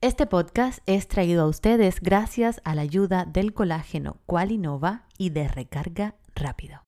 [0.00, 5.48] Este podcast es traído a ustedes gracias a la ayuda del colágeno Qualinova y de
[5.48, 6.82] recarga rápido.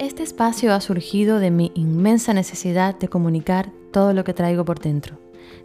[0.00, 4.80] Este espacio ha surgido de mi inmensa necesidad de comunicar todo lo que traigo por
[4.80, 5.16] dentro.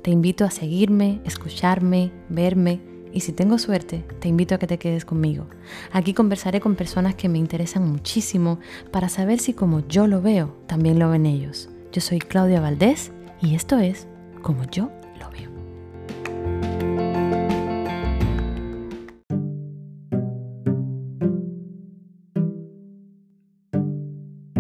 [0.04, 2.82] Te invito a seguirme, escucharme, verme
[3.12, 5.48] y si tengo suerte, te invito a que te quedes conmigo.
[5.92, 8.60] Aquí conversaré con personas que me interesan muchísimo
[8.92, 11.68] para saber si como yo lo veo, también lo ven ellos.
[11.92, 13.12] Yo soy Claudia Valdés
[13.42, 14.08] y esto es
[14.42, 15.52] Como yo lo veo.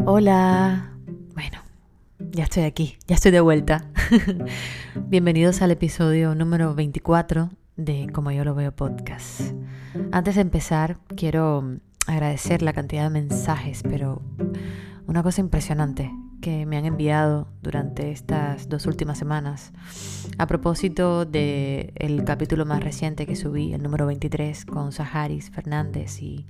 [0.05, 0.97] Hola.
[1.33, 1.59] Bueno,
[2.19, 3.85] ya estoy aquí, ya estoy de vuelta.
[5.07, 9.53] Bienvenidos al episodio número 24 de Como yo lo veo podcast.
[10.11, 14.21] Antes de empezar, quiero agradecer la cantidad de mensajes, pero
[15.07, 19.71] una cosa impresionante que me han enviado durante estas dos últimas semanas
[20.37, 26.21] a propósito del el capítulo más reciente que subí, el número 23, con Saharis Fernández
[26.21, 26.47] y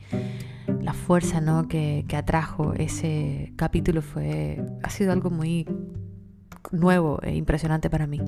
[0.82, 1.68] la fuerza ¿no?
[1.68, 5.68] que, que atrajo ese capítulo fue, ha sido algo muy
[6.72, 8.22] nuevo e impresionante para mí.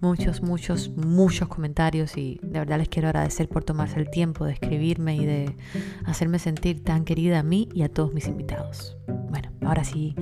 [0.00, 4.52] Muchos, muchos, muchos comentarios y de verdad les quiero agradecer por tomarse el tiempo de
[4.52, 5.56] escribirme y de
[6.04, 8.96] hacerme sentir tan querida a mí y a todos mis invitados.
[9.28, 10.14] Bueno, ahora sí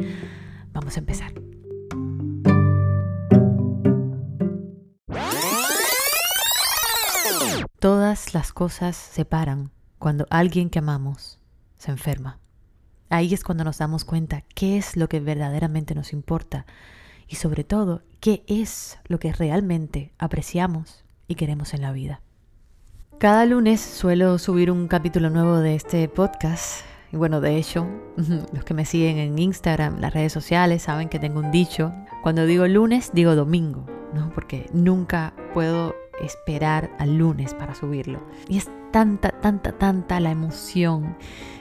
[0.76, 1.32] Vamos a empezar.
[7.80, 11.38] Todas las cosas se paran cuando alguien que amamos
[11.78, 12.40] se enferma.
[13.08, 16.66] Ahí es cuando nos damos cuenta qué es lo que verdaderamente nos importa
[17.26, 22.20] y sobre todo qué es lo que realmente apreciamos y queremos en la vida.
[23.18, 27.86] Cada lunes suelo subir un capítulo nuevo de este podcast y bueno, de hecho,
[28.52, 31.92] los que me siguen en Instagram, las redes sociales, saben que tengo un dicho.
[32.22, 34.30] Cuando digo lunes, digo domingo, ¿no?
[34.34, 38.20] Porque nunca puedo esperar al lunes para subirlo.
[38.48, 41.16] Y es tanta, tanta, tanta la emoción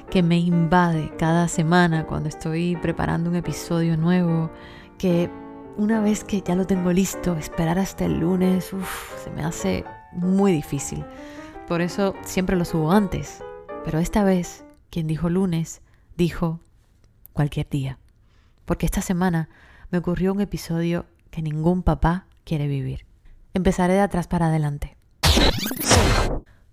[0.10, 4.52] que me invade cada semana cuando estoy preparando un episodio nuevo,
[4.98, 5.30] que
[5.78, 8.72] una vez que ya lo tengo listo, esperar hasta el lunes,
[9.24, 9.84] se me hace
[10.14, 11.04] muy difícil.
[11.68, 13.44] Por eso siempre lo subo antes.
[13.84, 15.82] Pero esta vez quien dijo lunes,
[16.16, 16.60] dijo
[17.34, 18.00] cualquier día.
[18.66, 19.50] Porque esta semana
[19.92, 23.06] me ocurrió un episodio que ningún papá quiere vivir.
[23.54, 24.98] Empezaré de atrás para adelante.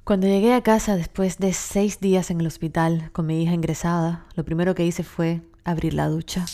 [0.04, 4.26] Cuando llegué a casa después de seis días en el hospital con mi hija ingresada,
[4.34, 6.44] lo primero que hice fue abrir la ducha.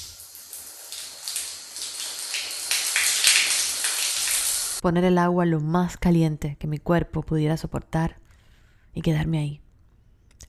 [4.82, 8.19] Poner el agua lo más caliente que mi cuerpo pudiera soportar
[8.94, 9.60] y quedarme ahí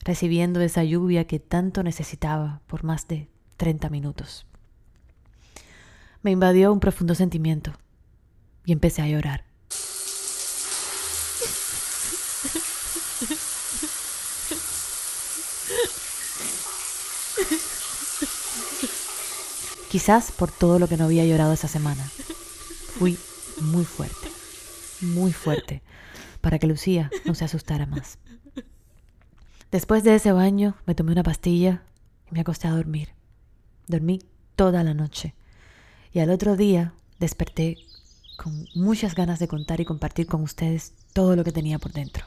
[0.04, 4.46] recibiendo esa lluvia que tanto necesitaba por más de 30 minutos.
[6.22, 7.72] Me invadió un profundo sentimiento
[8.64, 9.44] y empecé a llorar.
[19.90, 22.04] Quizás por todo lo que no había llorado esa semana.
[22.98, 23.18] Fui
[23.60, 24.30] muy fuerte,
[25.00, 25.82] muy fuerte,
[26.40, 28.18] para que Lucía no se asustara más.
[29.70, 31.84] Después de ese baño me tomé una pastilla
[32.28, 33.10] y me acosté a dormir.
[33.86, 34.18] Dormí
[34.56, 35.34] toda la noche.
[36.12, 37.78] Y al otro día desperté
[38.36, 42.24] con muchas ganas de contar y compartir con ustedes todo lo que tenía por dentro.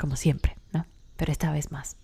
[0.00, 0.84] Como siempre, ¿no?
[1.16, 1.96] Pero esta vez más.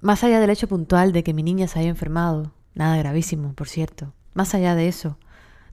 [0.00, 3.68] Más allá del hecho puntual de que mi niña se haya enfermado, nada gravísimo, por
[3.68, 5.18] cierto, más allá de eso,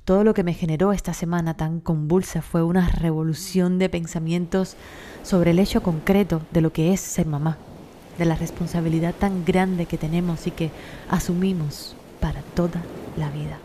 [0.06, 4.76] todo lo que me generó esta semana tan convulsa fue una revolución de pensamientos
[5.24, 7.58] sobre el hecho concreto de lo que es ser mamá
[8.22, 10.70] de la responsabilidad tan grande que tenemos y que
[11.10, 12.80] asumimos para toda
[13.18, 13.58] la vida.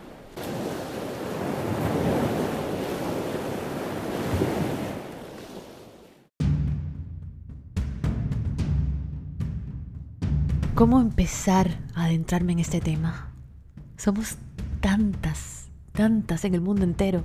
[10.73, 13.29] ¿Cómo empezar a adentrarme en este tema?
[13.95, 14.37] Somos
[14.81, 17.23] tantas, tantas en el mundo entero.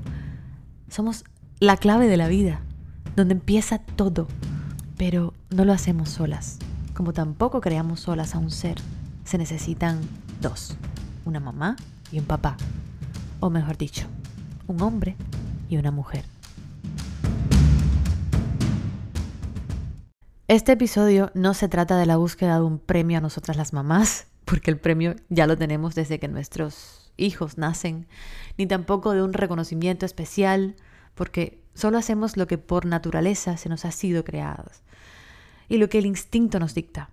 [0.91, 1.25] Somos
[1.61, 2.61] la clave de la vida,
[3.17, 4.29] donde empieza todo,
[4.99, 6.59] pero no lo hacemos solas
[7.03, 8.77] como tampoco creamos solas a un ser,
[9.25, 10.01] se necesitan
[10.41, 10.77] dos,
[11.25, 11.75] una mamá
[12.13, 12.57] y un papá,
[13.41, 14.07] o mejor dicho,
[14.69, 15.17] un hombre
[15.69, 16.25] y una mujer.
[20.47, 24.29] Este episodio no se trata de la búsqueda de un premio a nosotras las mamás,
[24.45, 28.07] porque el premio ya lo tenemos desde que nuestros hijos nacen,
[28.59, 30.77] ni tampoco de un reconocimiento especial,
[31.17, 34.83] porque solo hacemos lo que por naturaleza se nos ha sido creados
[35.73, 37.09] y lo que el instinto nos dicta,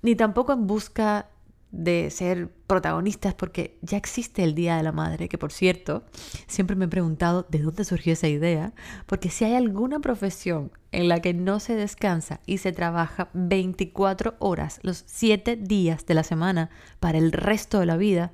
[0.00, 1.28] ni tampoco en busca
[1.70, 6.04] de ser protagonistas porque ya existe el Día de la Madre, que por cierto,
[6.46, 8.72] siempre me he preguntado de dónde surgió esa idea,
[9.04, 14.36] porque si hay alguna profesión en la que no se descansa y se trabaja 24
[14.38, 16.70] horas los 7 días de la semana
[17.00, 18.32] para el resto de la vida,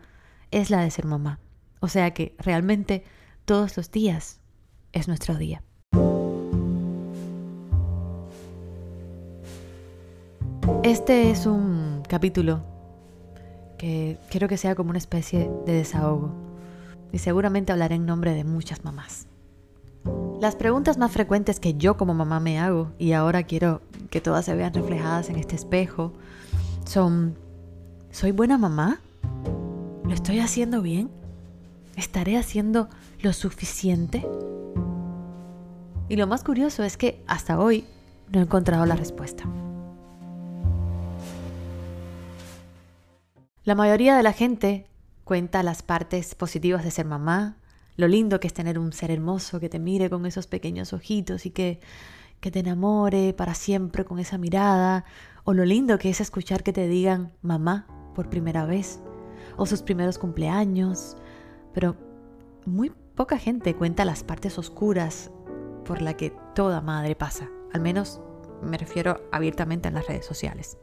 [0.53, 1.41] es la de ser mamá.
[1.81, 3.03] O sea que realmente
[3.45, 4.39] todos los días
[4.93, 5.65] es nuestro día.
[10.83, 12.61] Este es un capítulo
[13.79, 16.31] que quiero que sea como una especie de desahogo
[17.13, 19.27] y seguramente hablaré en nombre de muchas mamás.
[20.41, 23.81] Las preguntas más frecuentes que yo como mamá me hago y ahora quiero
[24.11, 26.13] que todas se vean reflejadas en este espejo
[26.85, 27.37] son,
[28.11, 29.01] ¿soy buena mamá?
[30.05, 31.11] ¿Lo estoy haciendo bien?
[31.97, 32.89] ¿Estaré haciendo
[33.23, 34.27] lo suficiente?
[36.09, 37.85] Y lo más curioso es que hasta hoy
[38.33, 39.45] no he encontrado la respuesta.
[43.67, 44.87] La mayoría de la gente
[45.25, 47.57] cuenta las partes positivas de ser mamá,
[47.97, 51.47] lo lindo que es tener un ser hermoso que te mire con esos pequeños ojitos
[51.47, 51.81] y que,
[52.41, 55.05] te enamore para siempre con esa mirada,
[55.43, 59.01] o lo lindo que es escuchar que te digan mamá por primera vez,
[59.57, 61.17] o sus primeros cumpleaños,
[61.75, 61.97] pero
[62.67, 65.33] muy poca gente cuenta las partes oscuras
[65.85, 68.21] por la que toda madre pasa, al menos
[68.63, 70.79] me refiero abiertamente en las redes sociales.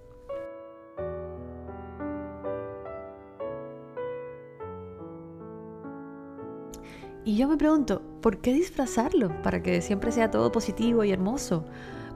[7.25, 11.64] Y yo me pregunto, ¿por qué disfrazarlo para que siempre sea todo positivo y hermoso?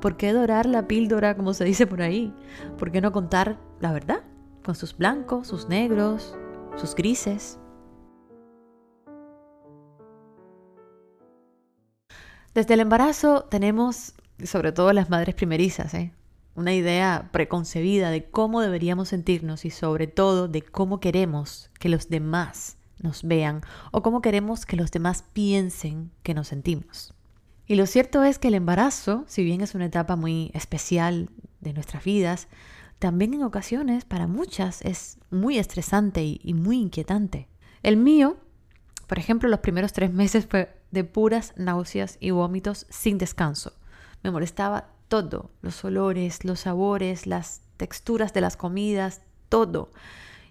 [0.01, 2.33] ¿Por qué dorar la píldora, como se dice por ahí?
[2.77, 4.23] ¿Por qué no contar la verdad?
[4.65, 6.35] Con sus blancos, sus negros,
[6.75, 7.57] sus grises.
[12.53, 14.13] Desde el embarazo tenemos,
[14.43, 16.11] sobre todo las madres primerizas, ¿eh?
[16.55, 22.09] una idea preconcebida de cómo deberíamos sentirnos y sobre todo de cómo queremos que los
[22.09, 23.61] demás nos vean
[23.91, 27.13] o cómo queremos que los demás piensen que nos sentimos.
[27.67, 31.29] Y lo cierto es que el embarazo, si bien es una etapa muy especial
[31.59, 32.47] de nuestras vidas,
[32.99, 37.47] también en ocasiones para muchas es muy estresante y, muy inquietante.
[37.83, 38.37] El mío,
[39.05, 43.73] por ejemplo, los primeros tres meses fue de puras náuseas y vómitos sin descanso.
[44.23, 49.91] Me molestaba todo, los olores, los sabores, las texturas de las comidas, todo.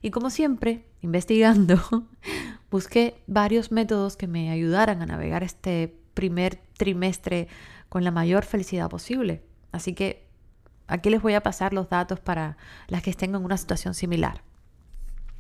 [0.03, 1.81] Y como siempre, investigando,
[2.71, 7.49] busqué varios métodos que me ayudaran a navegar este primer trimestre
[7.89, 9.43] con la mayor felicidad posible.
[9.73, 10.27] Así que
[10.87, 12.57] aquí les voy a pasar los datos para
[12.89, 14.43] las que estén en una situación similar.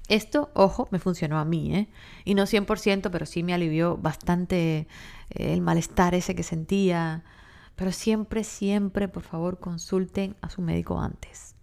[0.08, 1.88] Esto, ojo, me funcionó a mí, ¿eh?
[2.24, 4.86] Y no 100%, pero sí me alivió bastante
[5.30, 7.24] eh, el malestar ese que sentía.
[7.74, 11.55] Pero siempre, siempre, por favor, consulten a su médico antes.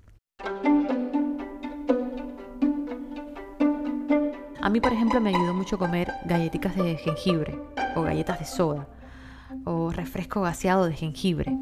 [4.63, 7.59] A mí, por ejemplo, me ayudó mucho comer galletitas de jengibre
[7.97, 8.87] o galletas de soda
[9.65, 11.53] o refresco gaseado de jengibre.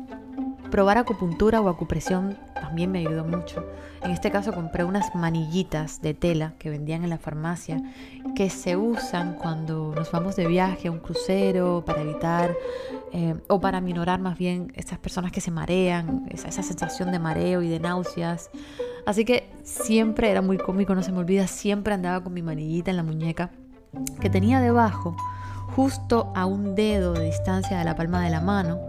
[0.72, 3.66] Probar acupuntura o acupresión también me ayudó mucho.
[4.02, 7.82] En este caso compré unas manillitas de tela que vendían en la farmacia
[8.36, 12.56] que se usan cuando nos vamos de viaje a un crucero para evitar
[13.12, 17.62] eh, o para minorar más bien esas personas que se marean, esa sensación de mareo
[17.62, 18.50] y de náuseas.
[19.06, 22.92] Así que siempre era muy cómico, no se me olvida, siempre andaba con mi manillita
[22.92, 23.52] en la muñeca
[24.22, 25.18] que tenía debajo,
[25.76, 28.80] justo a un dedo de distancia de la palma de la mano,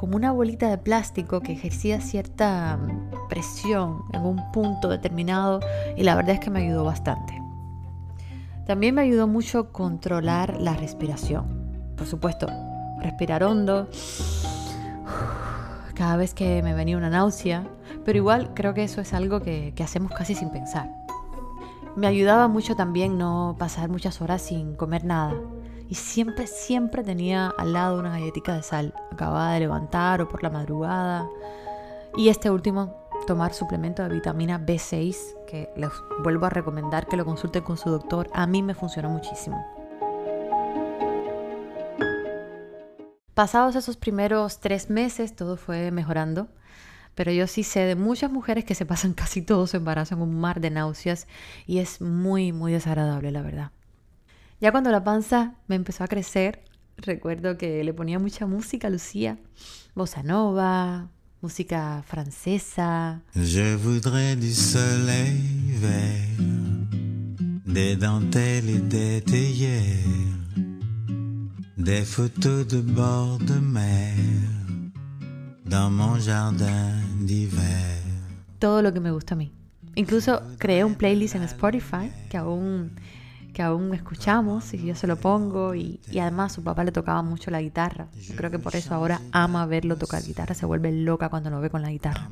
[0.00, 5.60] como una bolita de plástico que ejercía cierta mm, presión en un punto determinado
[5.94, 7.38] y la verdad es que me ayudó bastante.
[8.66, 11.92] También me ayudó mucho controlar la respiración.
[11.98, 12.46] Por supuesto,
[13.02, 13.90] respirar hondo
[15.94, 17.68] cada vez que me venía una náusea,
[18.02, 20.90] pero igual creo que eso es algo que, hacemos casi sin pensar.
[21.94, 25.34] Me ayudaba mucho también no pasar muchas horas sin comer nada.
[25.90, 30.40] Y siempre, siempre tenía al lado una galletita de sal, acabada de levantar o por
[30.40, 31.28] la madrugada.
[32.16, 35.16] Y este último, tomar suplemento de vitamina B6,
[35.48, 35.90] que les
[36.22, 38.30] vuelvo a recomendar que lo consulten con su doctor.
[38.32, 39.66] A mí me funcionó muchísimo.
[43.34, 46.46] Pasados esos primeros tres meses, todo fue mejorando.
[47.16, 50.22] Pero yo sí sé de muchas mujeres que se pasan casi todo su embarazo en
[50.22, 51.26] un mar de náuseas
[51.66, 53.72] y es muy, muy desagradable, la verdad.
[54.60, 56.62] Ya cuando la panza me empezó a crecer,
[56.98, 59.38] recuerdo que le ponía mucha música a Lucía,
[59.94, 61.08] bossa nova,
[61.40, 63.22] música francesa.
[63.34, 66.36] Je voudrais du soleil vert,
[67.64, 70.04] des dentelles et des théières,
[71.78, 74.14] des photos de bord de mer
[75.64, 78.02] dans mon jardin d'hiver.
[78.58, 79.50] Todo lo que me gusta a mí.
[79.94, 82.92] Incluso creé un playlist en Spotify que aún,
[83.60, 87.20] que aún escuchamos y yo se lo pongo y, y además su papá le tocaba
[87.20, 88.08] mucho la guitarra.
[88.14, 91.60] Yo creo que por eso ahora ama verlo tocar guitarra, se vuelve loca cuando lo
[91.60, 92.30] ve con la guitarra.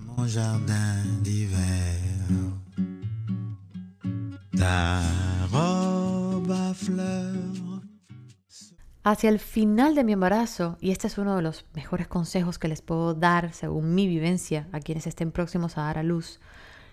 [9.04, 12.68] Hacia el final de mi embarazo, y este es uno de los mejores consejos que
[12.68, 16.40] les puedo dar según mi vivencia a quienes estén próximos a dar a luz,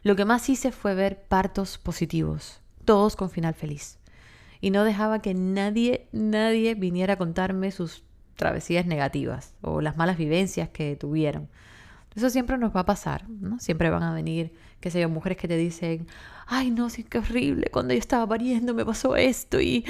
[0.04, 3.98] lo que más hice fue ver partos positivos, todos con final feliz.
[4.66, 8.04] Y no dejaba que nadie, nadie viniera a contarme sus
[8.36, 11.50] travesías negativas o las malas vivencias que tuvieron.
[12.16, 13.60] Eso siempre nos va a pasar, ¿no?
[13.60, 16.08] Siempre van a venir, qué sé yo, mujeres que te dicen,
[16.48, 19.86] ay no, sí, qué horrible, cuando yo estaba pariendo me pasó esto y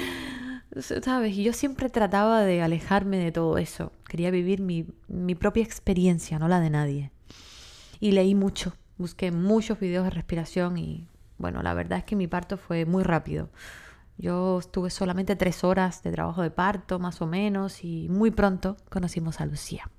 [0.78, 1.34] ¿sabes?
[1.34, 3.92] Y yo siempre trataba de alejarme de todo eso.
[4.06, 7.12] Quería vivir mi, mi, propia experiencia, no la de nadie.
[7.98, 12.26] Y leí mucho, busqué muchos videos de respiración y bueno, la verdad es que mi
[12.26, 13.48] parto fue muy rápido.
[14.18, 18.76] Yo estuve solamente tres horas de trabajo de parto, más o menos, y muy pronto
[18.88, 19.90] conocimos a Lucía.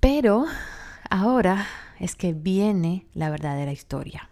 [0.00, 0.46] Pero
[1.10, 1.66] ahora
[1.98, 4.30] es que viene la verdadera historia.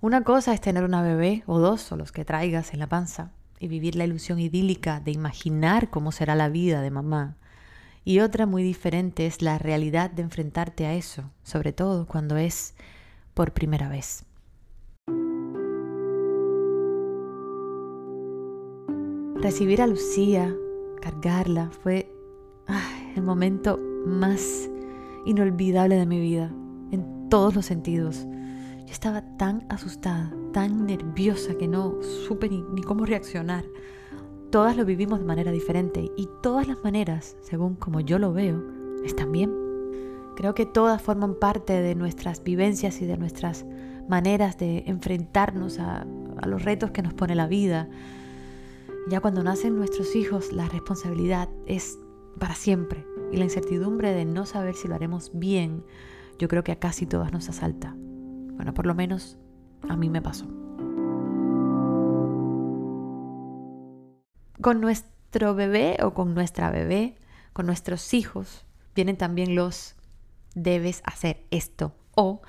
[0.00, 3.32] Una cosa es tener una bebé o dos o los que traigas en la panza
[3.58, 7.36] y vivir la ilusión idílica de imaginar cómo será la vida de mamá.
[8.08, 12.76] Y otra muy diferente es la realidad de enfrentarte a eso, sobre todo cuando es
[13.34, 14.24] por primera vez.
[19.42, 20.54] Recibir a Lucía,
[21.02, 22.08] cargarla, fue
[23.16, 24.70] el momento más
[25.24, 26.54] inolvidable de mi vida,
[26.92, 28.24] en todos los sentidos.
[28.86, 33.64] Yo estaba tan asustada, tan nerviosa que no supe ni, cómo reaccionar.
[34.50, 38.62] Todas lo vivimos de manera diferente y todas las maneras, según como yo lo veo,
[39.04, 39.52] están bien.
[40.36, 43.66] Creo que todas forman parte de nuestras vivencias y de nuestras
[44.08, 46.06] maneras de enfrentarnos a,
[46.46, 47.88] los retos que nos pone la vida.
[49.08, 51.98] Ya cuando nacen nuestros hijos, la responsabilidad es
[52.38, 55.82] para siempre y la incertidumbre de no saber si lo haremos bien,
[56.38, 57.96] yo creo que a casi todas nos asalta.
[57.96, 59.38] Bueno, por lo menos
[59.88, 60.46] a mí me pasó.
[64.60, 67.16] Con nuestro bebé o con nuestra bebé,
[67.52, 69.96] con nuestros hijos, vienen también los
[70.54, 72.40] debes hacer esto o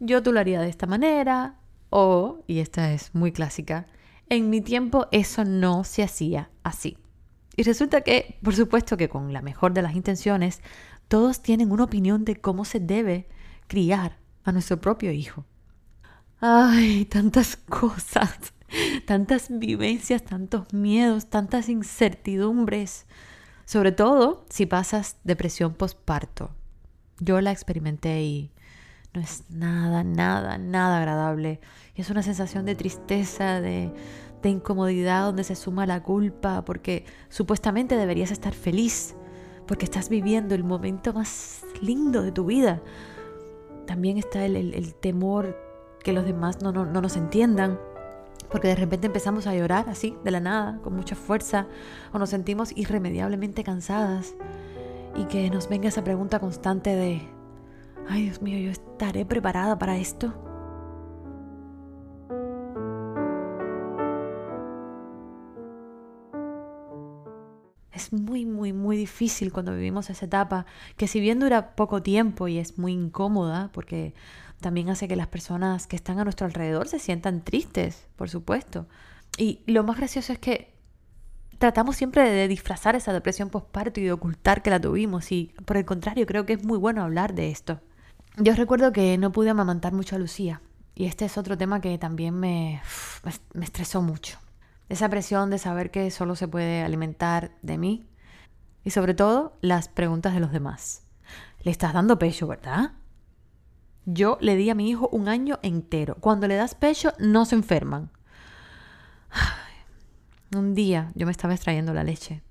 [0.00, 1.56] yo tú lo haría de esta manera
[1.90, 3.86] o, y esta es muy clásica,
[4.28, 6.96] en mi tiempo eso no se hacía así.
[7.56, 10.62] Y resulta que, por supuesto que con la mejor de las intenciones,
[11.08, 13.28] todos tienen una opinión de cómo se debe
[13.66, 15.44] criar a nuestro propio hijo.
[16.40, 18.54] Ay, tantas cosas,
[19.06, 23.06] tantas vivencias, tantos miedos, tantas incertidumbres.
[23.64, 26.50] Sobre todo si pasas depresión postparto.
[27.20, 28.50] Yo la experimenté y
[29.12, 31.60] no es nada, nada, nada agradable.
[31.94, 33.92] Es una sensación de tristeza, de,
[34.42, 39.14] de incomodidad donde se suma la culpa, porque supuestamente deberías estar feliz,
[39.66, 42.82] porque estás viviendo el momento más lindo de tu vida.
[43.86, 45.56] También está el, temor
[46.02, 47.78] que los demás no, no, no nos entiendan,
[48.50, 51.66] porque de repente empezamos a llorar así, de la nada, con mucha fuerza,
[52.12, 54.34] o nos sentimos irremediablemente cansadas,
[55.16, 57.22] y que nos venga esa pregunta constante de,
[58.08, 60.34] ay Dios mío, ¿yo estaré preparada para esto?
[68.00, 70.66] es muy, muy, muy difícil cuando vivimos esa etapa,
[70.96, 74.14] que si bien dura poco tiempo y es muy incómoda, porque
[74.60, 78.86] también hace que las personas que están a nuestro alrededor se sientan tristes, por supuesto.
[79.36, 80.74] Y lo más gracioso es que
[81.58, 85.76] tratamos siempre de disfrazar esa depresión postparto y de ocultar que la tuvimos, y por
[85.76, 87.80] el contrario, creo que es muy bueno hablar de esto.
[88.36, 90.62] Yo recuerdo que no pude amamantar mucho a Lucía,
[90.94, 92.80] y este es otro tema que también me,
[93.54, 94.38] me estresó mucho
[94.90, 98.06] esa presión de saber que solo se puede alimentar de mí
[98.84, 101.04] y sobre todo las preguntas de los demás.
[101.62, 102.92] Le estás dando pecho, ¿verdad?
[104.06, 106.16] Yo le di a mi hijo un año entero.
[106.20, 108.10] Cuando le das pecho no se enferman.
[110.54, 112.42] Un día yo me estaba extrayendo la leche,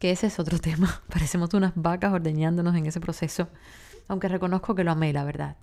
[0.00, 1.02] que ese es otro tema.
[1.08, 3.48] Parecemos unas vacas ordeñándonos en ese proceso,
[4.08, 5.56] aunque reconozco que lo amé, la verdad.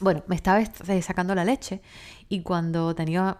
[0.00, 0.64] Bueno, me estaba
[1.02, 1.82] sacando la leche
[2.28, 3.38] y cuando tenía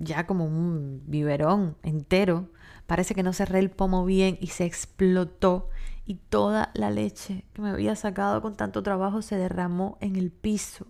[0.00, 2.48] ya como un biberón entero.
[2.86, 5.70] Parece que no cerré el pomo bien y se explotó
[6.04, 10.30] y toda la leche que me había sacado con tanto trabajo se derramó en el
[10.30, 10.86] piso.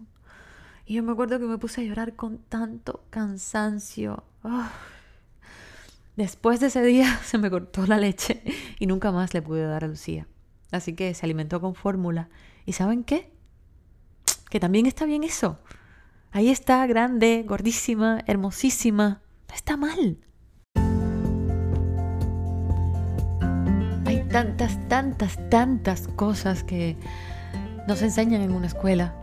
[0.86, 4.24] Y yo me acuerdo que me puse a llorar con tanto cansancio.
[6.16, 8.42] Después de ese día se me cortó la leche
[8.78, 10.26] y nunca más le pude dar a Lucía.
[10.72, 12.28] así que se alimentó con fórmula.
[12.66, 13.32] ¿Y saben qué?
[14.48, 15.58] Que también está bien eso.
[16.32, 19.22] Ahí está, grande, gordísima, hermosísima.
[19.52, 20.18] Está mal.
[24.30, 26.96] Tantas, tantas, tantas cosas que
[27.86, 29.14] nos enseñan en una escuela.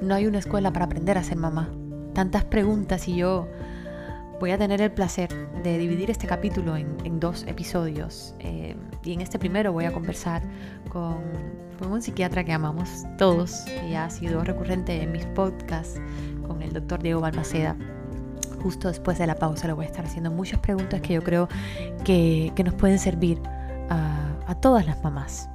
[0.00, 1.70] No hay una escuela para aprender a ser mamá.
[2.14, 3.48] Tantas preguntas y yo
[4.40, 5.28] voy a tener el placer
[5.62, 8.34] de dividir este capítulo en, dos episodios.
[8.38, 10.42] Eh, y en este primero voy a conversar
[10.88, 11.18] con,
[11.78, 16.00] con, un psiquiatra que amamos todos, ya ha sido recurrente en mis podcasts,
[16.46, 17.76] con el doctor Diego Balmaceda.
[18.62, 21.48] Justo después de la pausa le voy a estar haciendo muchas preguntas que yo creo
[22.04, 23.40] que, que nos pueden servir
[23.88, 25.48] a, a todas las mamás.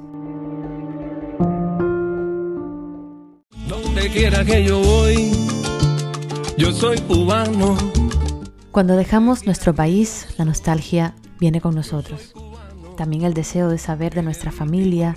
[4.12, 5.32] quiera que yo voy,
[6.58, 7.78] yo soy cubano.
[8.72, 12.34] Cuando dejamos nuestro país, la nostalgia viene con nosotros.
[12.98, 15.16] También el deseo de saber de nuestra familia,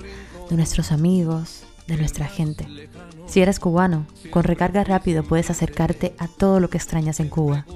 [0.50, 2.67] de nuestros amigos, de nuestra gente.
[3.27, 7.66] Si eres cubano, con recarga rápido puedes acercarte a todo lo que extrañas en Cuba.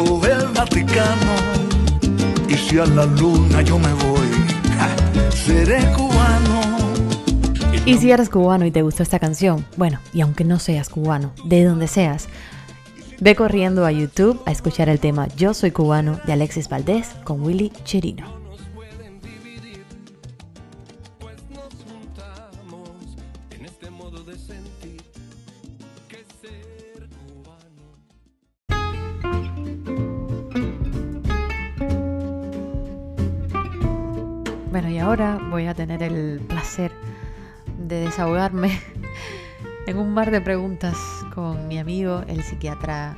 [0.08, 1.36] o el Vaticano.
[2.48, 4.28] Y si a la luna yo me voy,
[5.30, 6.61] seré cubano.
[7.84, 11.34] Y si eres cubano y te gustó esta canción, bueno, y aunque no seas cubano,
[11.46, 12.30] de donde seas,
[13.20, 17.42] ve corriendo a YouTube a escuchar el tema Yo soy cubano de Alexis Valdés con
[17.42, 18.41] Willy Chirino.
[40.22, 40.96] Mar de preguntas
[41.34, 43.18] con mi amigo, el psiquiatra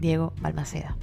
[0.00, 0.96] Diego Balmaceda.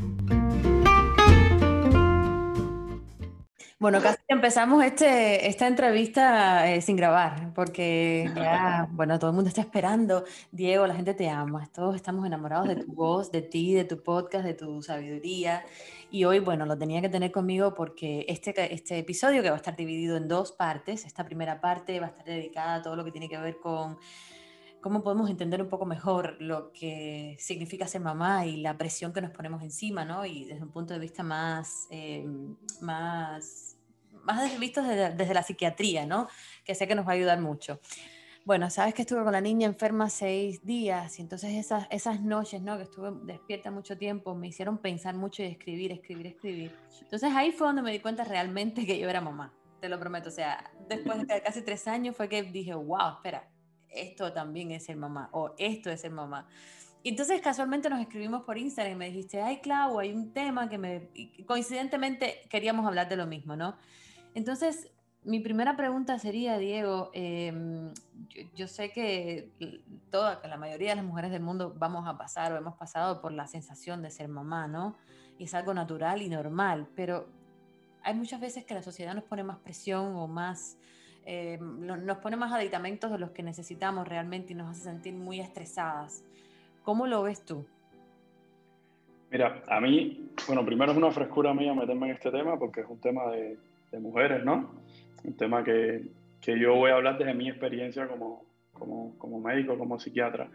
[3.80, 9.48] Bueno, casi empezamos este, esta entrevista eh, sin grabar, porque ya, bueno, todo el mundo
[9.48, 10.26] está esperando.
[10.52, 14.04] Diego, la gente te ama, todos estamos enamorados de tu voz, de ti, de tu
[14.04, 15.64] podcast, de tu sabiduría.
[16.12, 19.60] Y hoy, bueno, lo tenía que tener conmigo porque este, este episodio que va a
[19.60, 23.06] estar dividido en dos partes, esta primera parte va a estar dedicada a todo lo
[23.06, 23.98] que tiene que ver con
[24.88, 29.20] cómo podemos entender un poco mejor lo que significa ser mamá y la presión que
[29.20, 30.26] nos ponemos encima, ¿no?
[30.26, 32.26] Y desde un punto de vista más, eh,
[32.80, 33.78] más,
[34.24, 36.30] más visto desde, desde la psiquiatría, ¿no?
[36.64, 37.82] Que sé que nos va a ayudar mucho.
[38.46, 42.62] Bueno, sabes que estuve con la niña enferma seis días y entonces esas, esas noches,
[42.62, 42.78] ¿no?
[42.78, 46.72] Que estuve despierta mucho tiempo, me hicieron pensar mucho y escribir, escribir, escribir.
[47.02, 50.30] Entonces ahí fue donde me di cuenta realmente que yo era mamá, te lo prometo.
[50.30, 53.50] O sea, después de casi tres años fue que dije, wow, espera,
[53.90, 56.48] esto también es ser mamá o esto es ser mamá.
[57.04, 60.68] Y entonces casualmente nos escribimos por Instagram y me dijiste, ay, Clau, hay un tema
[60.70, 61.10] que me...
[61.46, 63.78] Coincidentemente queríamos hablar de lo mismo, ¿no?
[64.34, 64.92] Entonces
[65.28, 67.94] mi primera pregunta sería, Diego, em,
[68.56, 69.52] yo, sé que
[70.10, 73.34] toda, la mayoría de las mujeres del mundo vamos a pasar o hemos pasado por
[73.34, 74.96] la sensación de ser mamá, ¿no?
[75.38, 77.28] Y es algo natural y normal, pero
[78.04, 80.78] hay muchas veces que la sociedad nos pone más presión o más,
[81.28, 85.40] em, nos pone más aditamentos de los que necesitamos realmente y nos hace sentir muy
[85.42, 86.24] estresadas.
[86.84, 87.66] ¿Cómo lo ves tú?
[89.30, 92.88] Mira, a mí, bueno, primero es una frescura mía meterme en este tema porque es
[92.88, 93.58] un tema de,
[93.92, 94.72] de mujeres, ¿no?
[95.24, 96.04] un tema que,
[96.40, 100.50] que, yo voy a hablar desde mi experiencia como, como, como, médico, como psiquiatra.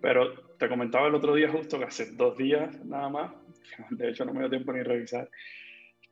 [0.00, 3.32] Pero te comentaba el otro día justo que hace dos días nada más
[3.90, 5.28] de hecho no me dio tiempo ni revisar,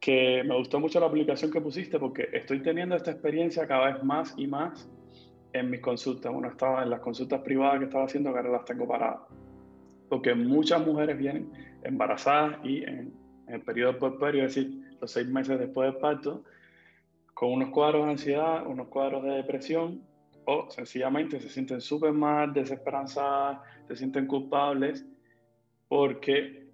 [0.02, 4.02] que me gustó mucho la aplicación que pusiste porque estoy teniendo esta experiencia cada vez
[4.02, 4.90] más y más
[5.52, 6.32] en mis consultas.
[6.32, 9.20] Bueno, estaba en las consultas privadas que estaba haciendo, que ahora las tengo paradas.
[10.08, 11.52] Porque muchas mujeres vienen
[11.84, 13.14] embarazadas y en,
[13.46, 16.42] en el periodo puerperio, es decir, los seis meses después del parto,
[17.32, 20.02] con unos cuadros de ansiedad, unos cuadros de depresión,
[20.46, 25.06] o sencillamente se sienten súper mal, desesperanzadas, se sienten culpables,
[25.86, 26.66] porque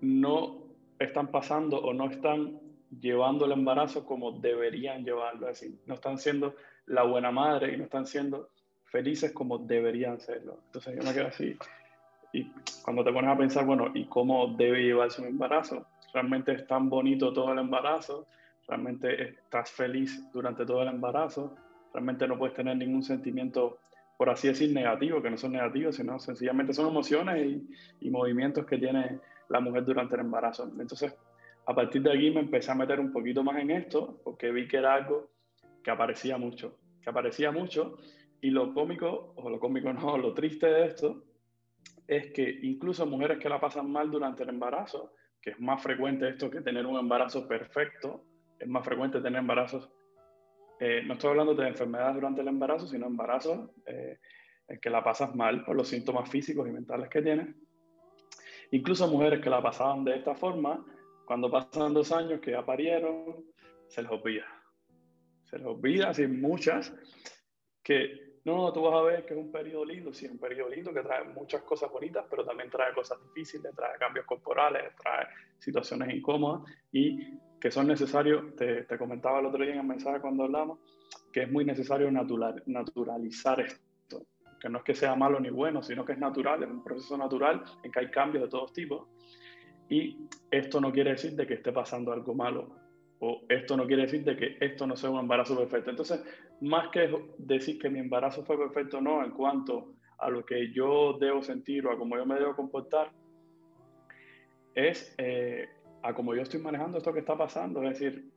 [0.00, 0.68] no
[1.00, 2.67] están pasando o no están
[3.00, 6.54] llevando el embarazo como deberían llevarlo, es decir, no están siendo
[6.86, 8.50] la buena madre y no están siendo
[8.84, 10.58] felices como deberían serlo.
[10.66, 11.56] Entonces yo me quedo así.
[12.32, 12.50] Y
[12.82, 15.86] cuando te pones a pensar, bueno, ¿y cómo debe llevarse un embarazo?
[16.12, 18.26] ¿Realmente es tan bonito todo el embarazo?
[18.66, 21.54] ¿Realmente estás feliz durante todo el embarazo?
[21.92, 23.78] ¿Realmente no puedes tener ningún sentimiento,
[24.16, 28.66] por así decir, negativo, que no son negativos, sino sencillamente son emociones y, y movimientos
[28.66, 30.70] que tiene la mujer durante el embarazo?
[30.78, 31.14] Entonces,
[31.68, 34.66] a partir de aquí me empecé a meter un poquito más en esto, porque vi
[34.66, 35.32] que era algo
[35.84, 37.98] que aparecía mucho, que aparecía mucho,
[38.40, 41.24] y lo cómico, o lo cómico no, lo triste de esto,
[42.06, 46.26] es que incluso mujeres que la pasan mal durante el embarazo, que es más frecuente
[46.30, 48.24] esto que tener un embarazo perfecto,
[48.58, 49.90] es más frecuente tener embarazos,
[50.80, 54.18] eh, no estoy hablando de enfermedades durante el embarazo, sino embarazos eh,
[54.68, 57.54] en que la pasas mal por los síntomas físicos y mentales que tienes.
[58.70, 60.82] Incluso mujeres que la pasaban de esta forma,
[61.28, 63.44] cuando pasan dos años que ya parieron,
[63.86, 64.46] se les olvida.
[65.44, 66.90] Se les olvida, así muchas,
[67.82, 70.70] que no, tú vas a ver que es un periodo lindo, sí, es un periodo
[70.70, 75.26] lindo que trae muchas cosas bonitas, pero también trae cosas difíciles, trae cambios corporales, trae
[75.58, 76.62] situaciones incómodas
[76.92, 80.78] y que son necesarios, te, te comentaba el otro día en el mensaje cuando hablamos,
[81.30, 84.24] que es muy necesario natural, naturalizar esto,
[84.58, 87.18] que no es que sea malo ni bueno, sino que es natural, es un proceso
[87.18, 89.08] natural en que hay cambios de todos tipos
[89.88, 92.68] y esto no quiere decir de que esté pasando algo malo.
[93.20, 95.90] O esto no quiere decir de que esto no sea un embarazo perfecto.
[95.90, 96.22] Entonces,
[96.60, 101.16] más que decir que mi embarazo fue perfecto, no, en cuanto a lo que yo
[101.18, 103.10] debo sentir o a cómo yo me debo comportar,
[104.74, 105.68] es eh,
[106.02, 107.82] a cómo yo estoy manejando esto que está pasando.
[107.82, 108.30] Es decir,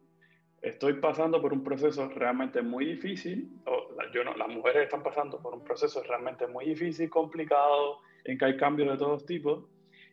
[0.61, 5.39] estoy pasando por un proceso realmente muy difícil, o yo no, las mujeres están pasando
[5.41, 9.65] por un proceso realmente muy difícil, complicado, en que hay cambios de todos tipos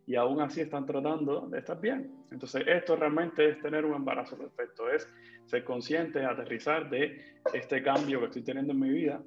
[0.09, 2.11] y aún así están tratando de estar bien.
[2.31, 5.07] Entonces, esto realmente es tener un embarazo perfecto, es
[5.44, 9.21] ser consciente, aterrizar de este cambio que estoy teniendo en mi vida.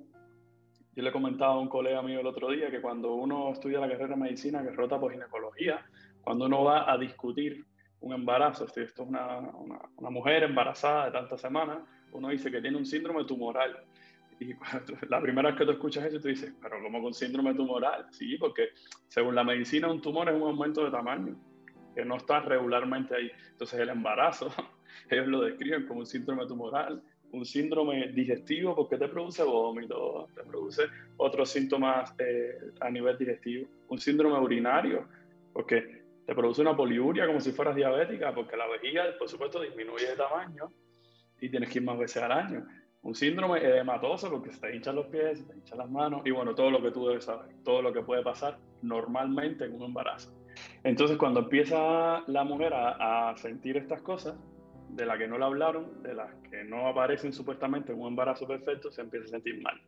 [0.96, 3.88] Yo le comentaba a un colega mío el otro día que cuando uno estudia la
[3.88, 5.86] carrera de medicina, que rota por ginecología,
[6.24, 7.64] cuando uno va a discutir
[8.00, 11.78] un embarazo, si esto es una, una, una mujer embarazada de tantas semanas,
[12.12, 13.86] uno dice que tiene un síndrome tumoral
[14.42, 14.56] y
[15.08, 18.08] la primera vez que tú escuchas eso, tú dices, pero ¿cómo con síndrome tumoral?
[18.10, 18.70] Sí, porque
[19.08, 21.36] según la medicina, un tumor es un aumento de tamaño
[21.94, 23.32] que no está regularmente ahí.
[23.52, 24.50] Entonces, el embarazo,
[25.12, 30.42] ellos lo describen como un síndrome tumoral, un síndrome digestivo porque te produce vómito, te
[30.42, 30.84] produce
[31.18, 35.08] otros síntomas eh, a nivel digestivo, un síndrome urinario
[35.54, 40.08] porque te produce una poliuria como si fueras diabética porque la vejiga, por supuesto, disminuye
[40.08, 40.70] de tamaño
[41.40, 42.66] y tienes que ir más veces al año
[43.04, 46.32] un síndrome edematoso porque se te hinchan los pies, se te hinchan las manos y
[46.32, 49.84] bueno, todo lo que tú debes saber, todo lo que puede pasar normalmente en un
[49.84, 50.32] embarazo.
[50.84, 54.36] Entonces cuando empieza la mujer a, sentir estas cosas,
[54.90, 58.46] de las que no le hablaron, de las que no aparecen supuestamente en un embarazo
[58.46, 59.82] perfecto, se empieza a sentir mal.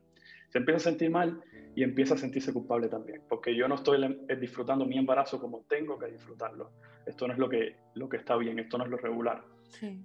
[0.48, 1.42] Se empieza a sentir mal
[1.76, 4.00] y empieza a sentirse culpable también, porque yo no estoy
[4.40, 6.72] disfrutando mi embarazo como tengo que disfrutarlo.
[7.06, 9.44] Esto no es lo que, lo que está bien, esto no es lo regular.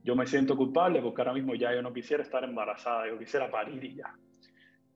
[0.02, 3.50] Yo me siento culpable porque ahora mismo ya yo no quisiera estar embarazada, yo quisiera
[3.50, 4.14] parir y ya.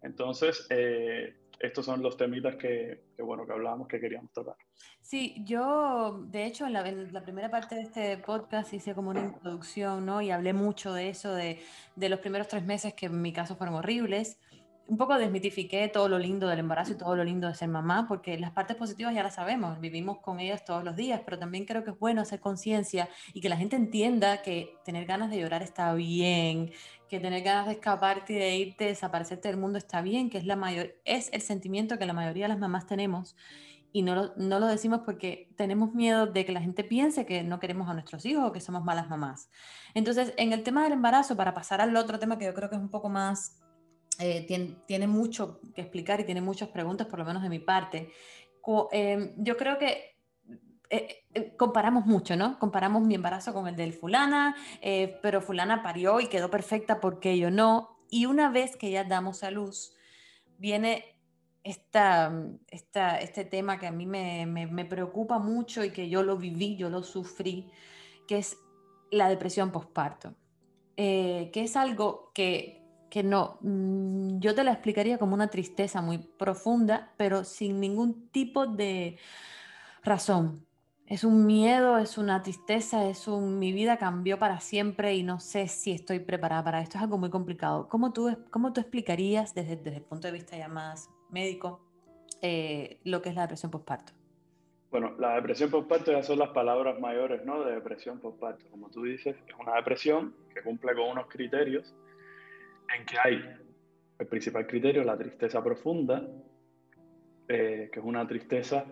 [0.03, 4.57] Entonces, eh, estos son los temitas que, que, bueno, que hablábamos que queríamos tocar.
[5.01, 9.11] Sí, yo, de hecho, en la, en la, primera parte de este podcast hice como
[9.11, 10.21] una introducción, ¿no?
[10.21, 11.61] Y hablé mucho de eso, de,
[11.95, 14.39] de los primeros tres meses que en mi caso fueron horribles
[14.87, 18.07] un poco desmitifiqué todo lo lindo del embarazo y todo lo lindo de ser mamá,
[18.09, 21.65] porque las partes positivas ya las sabemos, vivimos con ellas todos los días, pero también
[21.65, 25.41] creo que es bueno hacer conciencia y que la gente entienda que tener ganas de
[25.41, 26.73] llorar está bien,
[27.09, 30.47] que tener ganas de escaparte y de irte, desaparecerte del mundo está bien, que es,
[30.47, 33.37] la mayor, es el sentimiento que la mayoría de las mamás tenemos
[33.93, 37.43] y no lo, no lo decimos porque tenemos miedo de que la gente piense que
[37.43, 39.51] no queremos a nuestros hijos o que somos malas mamás.
[39.95, 42.77] Entonces, en el tema del embarazo, para pasar al otro tema que yo creo que
[42.77, 43.62] es un poco más
[44.19, 47.59] eh, tiene, tiene, mucho que explicar y tiene muchas preguntas, por lo menos de mi
[47.59, 48.11] parte.
[48.93, 50.13] Eh, yo creo que
[50.95, 52.59] eh, eh, comparamos mucho, ¿no?
[52.59, 57.39] Comparamos mi embarazo con el del fulana, eh, pero fulana parió y quedó perfecta porque
[57.39, 57.97] yo no.
[58.11, 59.95] Y una vez que ya damos a luz,
[60.59, 61.19] viene
[61.65, 62.31] esta,
[62.69, 66.77] esta, este tema que a mí me, me, preocupa mucho y que yo lo viví,
[66.77, 67.71] yo lo sufrí,
[68.29, 68.59] que es
[69.11, 70.35] la depresión postparto,
[70.99, 72.82] eh, que es algo que,
[73.13, 78.31] que no, mm, yo te la explicaría como una tristeza muy profunda, pero sin ningún
[78.31, 79.19] tipo de
[80.03, 80.65] razón.
[81.07, 85.41] Es un miedo, es una tristeza, es un mi vida cambió para siempre y no
[85.41, 86.97] sé si estoy preparada para esto.
[86.97, 87.87] Es algo muy complicado.
[87.87, 91.83] ¿Cómo tú, cómo tú explicarías desde, desde el punto de vista ya más médico
[92.41, 94.15] eh, lo que es la depresión postparto?
[94.91, 97.63] Bueno, la depresión postparto ya son las palabras mayores, ¿no?
[97.63, 98.65] De depresión postparto.
[98.71, 101.95] Como tú dices, es una depresión que cumple con unos criterios
[102.97, 103.57] en que hay
[104.19, 106.27] el principal criterio, la tristeza profunda,
[107.49, 108.85] eh, que es una tristeza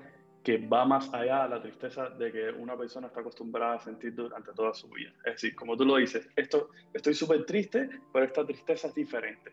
[0.42, 4.14] que va más allá de la tristeza de que una persona está acostumbrada a sentir
[4.14, 5.12] durante toda su vida.
[5.24, 9.53] Es decir, como tú lo dices, esto, estoy súper triste, pero esta tristeza es diferente.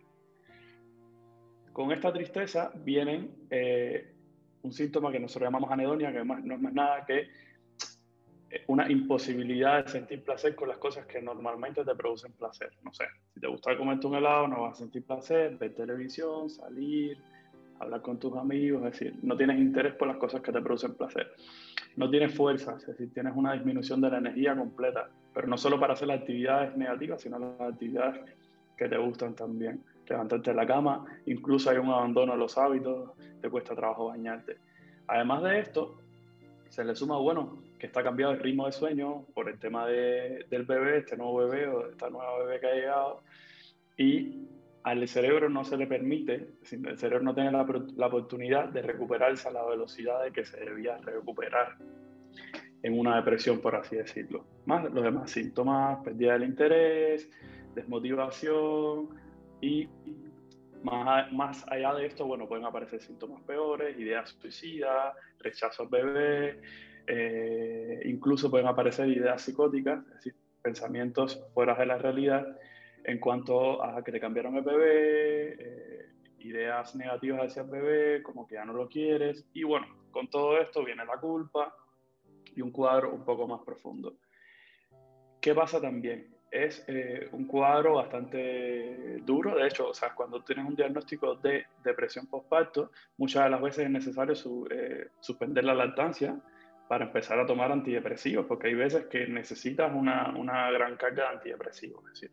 [1.73, 4.13] Con esta tristeza vienen eh,
[4.63, 7.27] un síntoma que nosotros llamamos anedonia, que no es más nada que
[8.67, 12.71] una imposibilidad de sentir placer con las cosas que normalmente te producen placer.
[12.83, 16.49] No sé, si te gusta comerte un helado, no vas a sentir placer, ver televisión,
[16.49, 17.17] salir,
[17.79, 20.95] hablar con tus amigos, es decir, no tienes interés por las cosas que te producen
[20.95, 21.31] placer.
[21.95, 25.79] No tienes fuerza, es decir, tienes una disminución de la energía completa, pero no solo
[25.79, 28.19] para hacer las actividades negativas, sino las actividades
[28.77, 33.11] que te gustan también levantarte de la cama, incluso hay un abandono de los hábitos,
[33.41, 34.57] te cuesta trabajo bañarte.
[35.07, 35.99] Además de esto,
[36.69, 40.45] se le suma, bueno, que está cambiado el ritmo de sueño por el tema de,
[40.49, 43.23] del bebé, este nuevo bebé o esta nueva bebé que ha llegado,
[43.97, 44.47] y
[44.83, 49.47] al cerebro no se le permite, el cerebro no tiene la, la oportunidad de recuperarse
[49.47, 51.77] a la velocidad de que se debía recuperar
[52.83, 54.45] en una depresión, por así decirlo.
[54.65, 57.29] Más los demás síntomas, pérdida del interés,
[57.75, 59.09] desmotivación,
[59.61, 59.89] y
[60.83, 66.61] más, más allá de esto, bueno, pueden aparecer síntomas peores, ideas suicidas, rechazo al bebé,
[67.07, 72.45] eh, incluso pueden aparecer ideas psicóticas, es decir, pensamientos fuera de la realidad
[73.03, 78.45] en cuanto a que te cambiaron el bebé, eh, ideas negativas hacia el bebé, como
[78.45, 79.45] que ya no lo quieres.
[79.53, 81.73] Y bueno, con todo esto viene la culpa
[82.53, 84.17] y un cuadro un poco más profundo.
[85.39, 86.37] ¿Qué pasa también?
[86.51, 89.55] es eh, un cuadro bastante duro.
[89.55, 93.85] De hecho, o sea, cuando tienes un diagnóstico de depresión postparto, muchas de las veces
[93.85, 94.33] es necesario
[94.71, 96.39] eh, suspender la lactancia
[96.87, 101.35] para empezar a tomar antidepresivos, porque hay veces que necesitas una, una gran carga de
[101.35, 102.03] antidepresivos.
[102.05, 102.31] Es decir,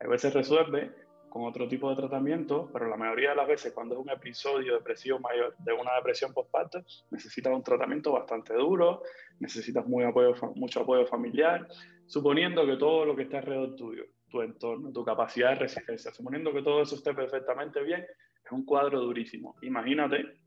[0.00, 0.90] hay veces resuelve
[1.30, 4.74] con otro tipo de tratamiento, pero la mayoría de las veces cuando es un episodio
[4.74, 9.02] depresivo mayor de una depresión postparto, necesitas un tratamiento bastante duro,
[9.38, 11.68] necesitas muy apoyo, mucho apoyo familiar,
[12.06, 16.52] suponiendo que todo lo que está alrededor tuyo, tu entorno, tu capacidad de resiliencia, suponiendo
[16.52, 18.04] que todo eso esté perfectamente bien,
[18.44, 19.56] es un cuadro durísimo.
[19.62, 20.40] Imagínate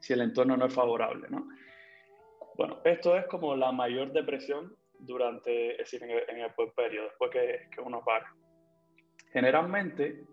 [0.00, 1.46] si el entorno no es favorable, ¿no?
[2.56, 7.30] Bueno, esto es como la mayor depresión durante, es decir, en el, en el después
[7.30, 8.32] que, que uno para.
[9.32, 10.24] Generalmente,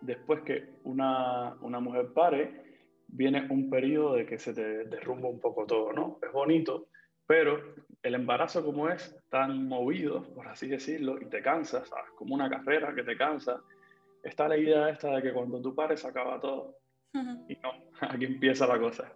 [0.00, 5.40] después que una, una, mujer pare, viene un periodo de que se te derrumba un
[5.40, 6.18] poco todo, ¿no?
[6.22, 6.88] Es bonito,
[7.26, 12.10] pero el embarazo como es tan movido, por así decirlo, y te cansas, ¿sabes?
[12.16, 13.60] Como una carrera que te cansa,
[14.22, 16.76] está la idea esta de que cuando tú pares acaba todo.
[17.48, 19.12] Y no, aquí empieza la cosa.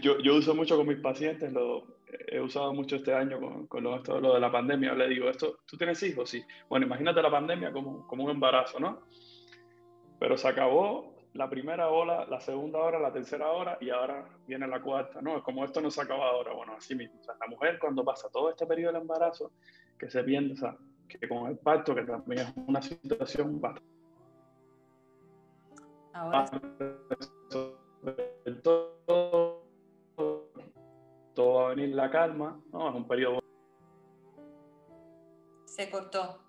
[0.00, 3.84] yo, yo, uso mucho con mis pacientes, lo, he usado mucho este año con, con
[3.84, 4.94] lo, esto, lo de la pandemia.
[4.94, 6.30] Le digo, esto, ¿tú tienes hijos?
[6.30, 6.42] Sí.
[6.68, 9.02] Bueno, imagínate la pandemia como, como un embarazo, ¿no?
[10.18, 14.66] Pero se acabó la primera hora, la segunda hora, la tercera hora y ahora viene
[14.66, 15.38] la cuarta, ¿no?
[15.38, 17.18] Es como esto no se acaba ahora, bueno, así mismo.
[17.20, 19.52] O sea, la mujer cuando pasa todo este periodo del embarazo,
[19.98, 20.76] que se piensa
[21.08, 24.01] que con el parto, que también es una situación bastante...
[26.12, 26.44] Ahora...
[28.62, 29.64] Todo,
[31.34, 32.88] todo va a venir la calma, ¿no?
[32.88, 33.40] Es un periodo...
[35.64, 36.42] Se cortó.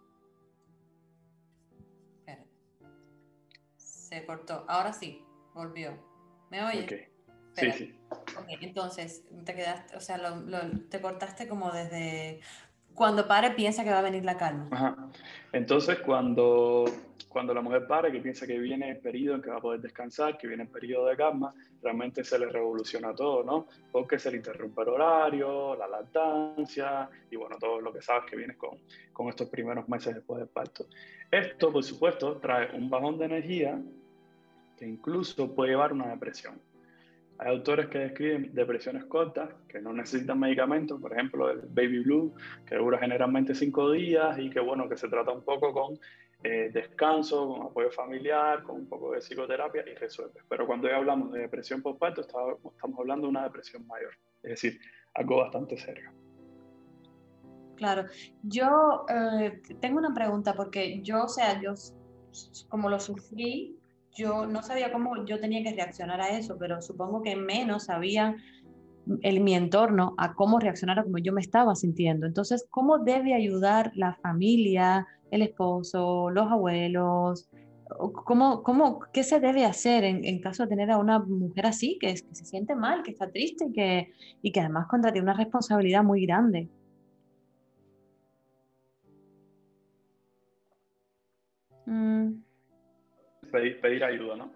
[4.14, 4.66] se cortó.
[4.68, 5.92] Ahora sí, volvió.
[6.50, 7.10] ¿Me oye?
[7.56, 8.00] Sí, sí.
[8.62, 10.20] entonces, te quedaste, o sea,
[10.90, 12.40] te cortaste como desde
[12.94, 14.68] cuando pare piensa que va a venir la calma.
[14.72, 15.10] Ajá.
[15.52, 16.86] Entonces, cuando,
[17.34, 19.82] cuando la mujer pare, que piensa que viene el periodo en que va a poder
[19.82, 23.68] descansar, que viene el periodo de calma, realmente se le revoluciona todo, ¿no?
[23.92, 28.38] Porque se le interrumpe el horario, la lactancia y bueno, todo lo que sabes que
[28.38, 28.78] viene con,
[29.12, 30.86] con estos primeros meses después del parto.
[31.32, 33.82] Esto, por supuesto, trae un bajón de energía
[34.78, 36.62] que incluso puede llevar a una depresión.
[37.40, 42.34] Hay autores que describen depresiones cortas, que no necesitan medicamentos, por ejemplo el baby blue,
[42.66, 46.00] que dura generalmente cinco días y que bueno, que se trata un poco con
[46.44, 50.44] eh, descanso, con apoyo familiar, con un poco de psicoterapia y resuelves.
[50.50, 54.12] Pero cuando ya hablamos de depresión postparto, estamos hablando de una depresión mayor,
[54.44, 54.80] es decir,
[55.14, 56.12] algo bastante serio.
[57.76, 58.06] Claro,
[58.44, 61.74] yo eh, tengo una pregunta porque yo, o sea, yo
[62.70, 63.78] como lo sufrí,
[64.16, 68.36] yo no sabía cómo yo tenía que reaccionar a eso, pero supongo que menos sabía
[69.22, 72.26] el, mi entorno a cómo reaccionar a cómo yo me estaba sintiendo.
[72.26, 77.50] Entonces, ¿cómo debe ayudar la familia, el esposo, los abuelos?
[78.26, 82.14] ¿Cómo, cómo, ¿Qué se debe hacer en, caso de tener a una mujer así, que,
[82.14, 85.38] que se siente mal, que está triste y que, y que además contra tiene una
[85.38, 86.70] responsabilidad muy grande?
[91.86, 92.42] Mm.
[93.52, 94.52] Pedir, pedir ayuda, ¿no?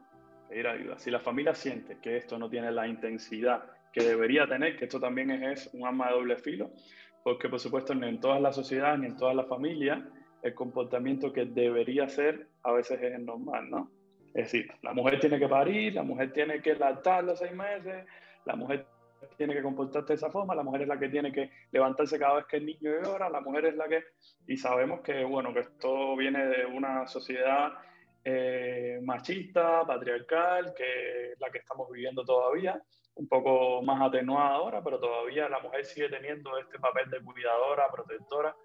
[0.49, 0.97] Pedir ayuda.
[0.97, 4.99] Si la familia siente que esto no tiene la intensidad que debería tener, que esto
[4.99, 6.69] también es, un arma de doble filo,
[7.23, 9.99] porque por supuesto ni en todas las sociedades ni en todas las familias
[10.43, 13.91] el comportamiento que debería ser a veces es normal, ¿no?
[14.35, 18.05] Es decir, la mujer tiene que parir, la mujer tiene que lactar los seis meses,
[18.45, 18.85] la mujer
[19.35, 22.35] tiene que comportarse de esa forma, la mujer es la que tiene que levantarse cada
[22.35, 24.03] vez que el niño llora, la mujer es la que...
[24.45, 27.73] Y sabemos que, bueno, que esto viene de una sociedad
[28.23, 32.79] eh, machista, patriarcal, que es la que estamos viviendo todavía,
[33.17, 37.91] un poco más atenuada ahora, pero todavía la mujer sigue teniendo este papel de cuidadora,
[37.91, 38.55] protectora,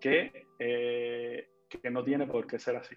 [0.00, 2.96] que, eh, que no tiene por qué ser así.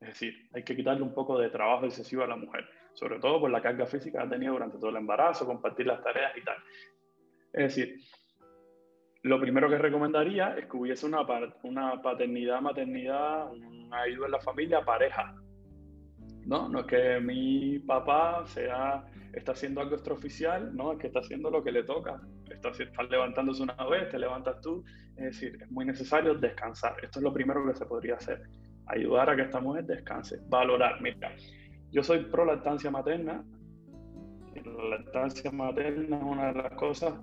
[0.00, 3.40] Es decir, hay que quitarle un poco de trabajo excesivo a la mujer, sobre todo
[3.40, 6.44] por la carga física que ha tenido durante todo el embarazo, compartir las tareas y
[6.44, 6.56] tal.
[7.52, 7.96] Es decir,
[9.22, 11.22] lo primero que recomendaría es que hubiese una,
[11.62, 15.34] una paternidad, maternidad, una ayuda en la familia, pareja.
[16.46, 16.68] ¿No?
[16.68, 21.50] no es que mi papá sea, está haciendo algo extraoficial, no, es que está haciendo
[21.50, 22.20] lo que le toca.
[22.50, 24.84] Está, está levantándose una vez, te levantas tú.
[25.16, 26.96] Es decir, es muy necesario descansar.
[27.02, 28.48] Esto es lo primero que se podría hacer
[28.86, 31.00] ayudar a que esta mujer descanse, valorar.
[31.02, 31.34] Mira,
[31.90, 33.44] yo soy pro lactancia materna.
[34.54, 37.14] La lactancia materna es una de las cosas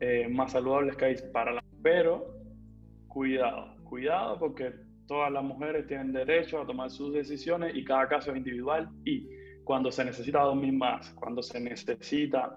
[0.00, 2.26] eh, más saludables que hay para la pero
[3.08, 4.72] cuidado, cuidado porque
[5.06, 9.28] todas las mujeres tienen derecho a tomar sus decisiones y cada caso es individual y
[9.64, 12.56] cuando se necesita dormir más, cuando se necesita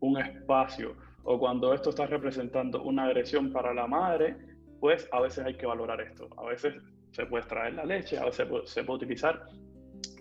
[0.00, 4.36] un espacio o cuando esto está representando una agresión para la madre,
[4.80, 6.28] pues a veces hay que valorar esto.
[6.36, 6.74] A veces
[7.12, 9.46] se puede extraer la leche, a veces se puede utilizar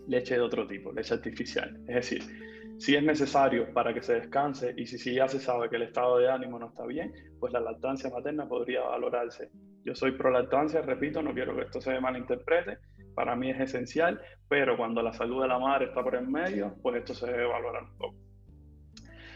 [0.08, 1.78] leche de otro tipo, leche artificial.
[1.88, 2.24] Es decir,
[2.78, 6.18] si es necesario para que se descanse y si, ya se sabe que el estado
[6.18, 9.50] de ánimo no está bien, pues la lactancia materna podría valorarse.
[9.84, 12.78] Yo soy pro lactancia, repito, no quiero que esto se malinterprete,
[13.13, 16.76] para mí es esencial, pero cuando la salud de la madre está por en medio,
[16.82, 18.15] pues esto se debe valorar un poco.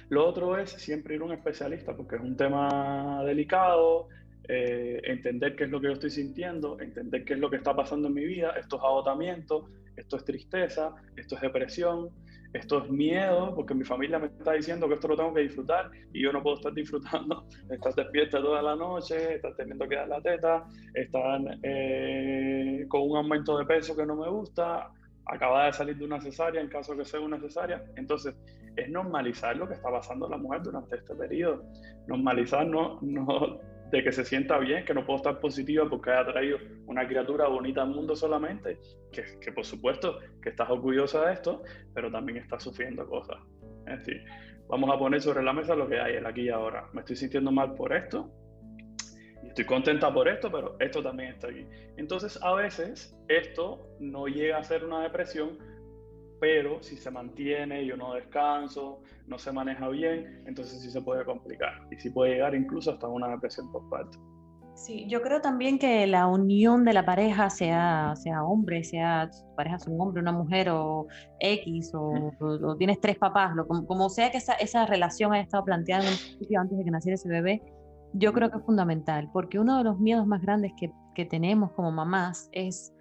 [0.10, 4.08] Lo otro es siempre ir a un especialista porque es un tema delicado,
[4.48, 7.76] eh, entender qué es lo que yo estoy sintiendo, entender qué es lo que está
[7.76, 12.10] pasando en mi vida, esto es agotamiento, esto es tristeza, esto es depresión,
[12.58, 15.90] esto es miedo, porque mi familia me está diciendo que esto lo tengo que disfrutar
[16.14, 17.46] y yo no puedo estar disfrutando.
[17.70, 23.18] Estás despierta toda la noche, estás teniendo que dar la teta, están eh, con un
[23.18, 24.92] aumento de peso que no me gusta,
[25.26, 27.84] acaba de salir de una cesárea en caso que sea una cesárea.
[27.96, 28.36] Entonces,
[28.76, 31.64] es normalizar lo que está pasando la mujer durante este periodo.
[32.08, 36.26] Normalizar no, no de que se sienta bien, que no puedo estar positiva porque haya
[36.26, 38.80] traído una criatura bonita al mundo solamente,
[39.12, 43.38] que, que por supuesto que estás orgullosa de esto, pero también estás sufriendo cosas.
[43.88, 44.24] Es decir,
[44.68, 46.90] vamos a poner sobre la mesa lo que hay, el aquí y ahora.
[46.94, 48.30] Me estoy sintiendo mal por esto,
[49.44, 51.66] estoy contenta por esto, pero esto también está aquí.
[51.98, 55.58] Entonces, a veces esto no llega a ser una depresión,
[56.40, 61.26] pero si se mantiene, yo no descanso, no se maneja bien, entonces sí se puede
[61.26, 64.20] complicar y sí puede llegar incluso hasta una depresión postparto.
[64.76, 69.56] Sí, yo creo también que la unión de la pareja, sea, sea hombre, sea tu
[69.56, 71.08] pareja es un hombre, una mujer o
[71.40, 76.04] X, o, tienes tres papás, lo, como, sea que esa, esa relación haya estado planteada
[76.04, 77.64] en un principio antes de que naciera ese bebé,
[78.14, 81.72] yo creo que es fundamental, porque uno de los miedos más grandes que, que tenemos
[81.72, 82.94] como mamás es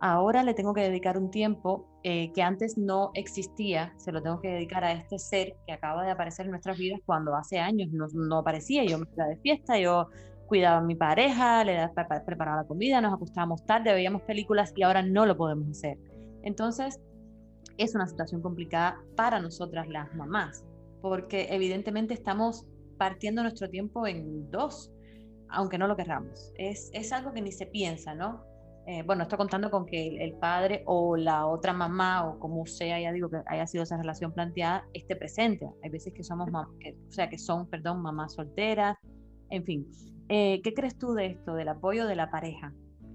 [0.00, 4.40] ahora le tengo que dedicar un tiempo eh, que antes no existía, se lo tengo
[4.40, 7.90] que dedicar a este ser que acaba de aparecer en nuestras vidas cuando hace años
[7.92, 10.08] no, no aparecía, yo me iba de fiesta, yo
[10.46, 11.88] cuidaba a mi pareja, le
[12.24, 15.98] preparaba la comida, nos acostábamos tarde, veíamos películas y ahora no lo podemos hacer.
[16.42, 17.00] Entonces,
[17.76, 20.64] es una situación complicada para nosotras las mamás,
[21.02, 22.66] porque evidentemente estamos
[22.96, 24.90] partiendo nuestro tiempo en dos,
[25.48, 26.52] aunque no lo querramos.
[26.56, 28.42] Es, es algo que ni se piensa, ¿no?
[28.90, 32.98] Eh, bueno, estoy contando con que el, padre o la otra mamá o como sea,
[32.98, 35.68] ya digo que haya sido esa relación planteada, esté presente.
[35.82, 38.96] Hay veces que somos, o sea, que son, perdón, mamás solteras,
[39.50, 39.86] en fin.
[40.30, 42.72] Eh, ¿Qué crees tú de esto, del apoyo de la pareja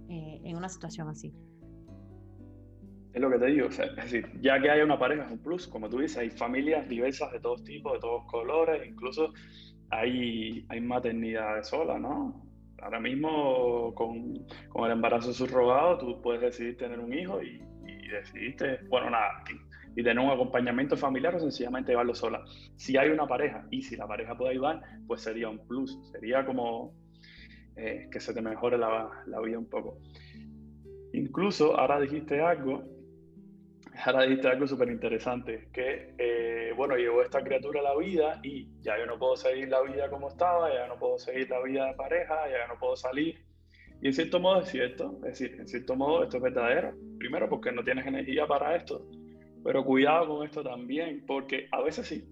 [0.09, 1.33] eh, en una situación así?
[3.11, 5.67] es lo que te digo, es decir, ya que hay una pareja es un plus,
[5.67, 9.33] como tú dices, hay familias diversas de todos tipos, de todos colores, incluso
[9.89, 12.52] hay, hay maternidades solas, ¿no?
[12.83, 14.45] Ahora mismo con,
[14.85, 17.61] el embarazo subrogado tú puedes decidir tener un hijo y,
[18.09, 19.43] decidiste, bueno, nada,
[19.95, 22.43] y, tener un acompañamiento familiar o sencillamente llevarlo sola.
[22.75, 26.45] Si hay una pareja y si la pareja puede ayudar, pues sería un plus, sería
[26.45, 26.93] como
[27.75, 29.97] eh, que se te mejore la vida un poco.
[31.13, 32.83] Incluso ahora dijiste algo
[34.05, 38.67] ahora dijiste algo súper interesante, que, eh, bueno, llegó esta criatura a la vida y
[38.81, 41.87] ya yo no puedo seguir la vida como estaba, ya no puedo seguir la vida
[41.87, 43.39] de pareja, ya no puedo salir.
[44.01, 46.93] Y en cierto modo es cierto, es decir, en cierto modo esto es verdadero.
[47.17, 49.05] Primero porque no tienes energía para esto,
[49.63, 52.27] pero cuidado con esto también, porque a veces sí,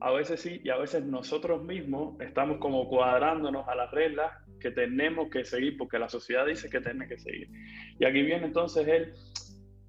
[0.00, 4.70] a veces sí, y a veces nosotros mismos estamos como cuadrándonos a las reglas que
[4.70, 7.48] tenemos que seguir, porque la sociedad dice que tenemos que seguir.
[7.98, 9.12] Y aquí viene entonces el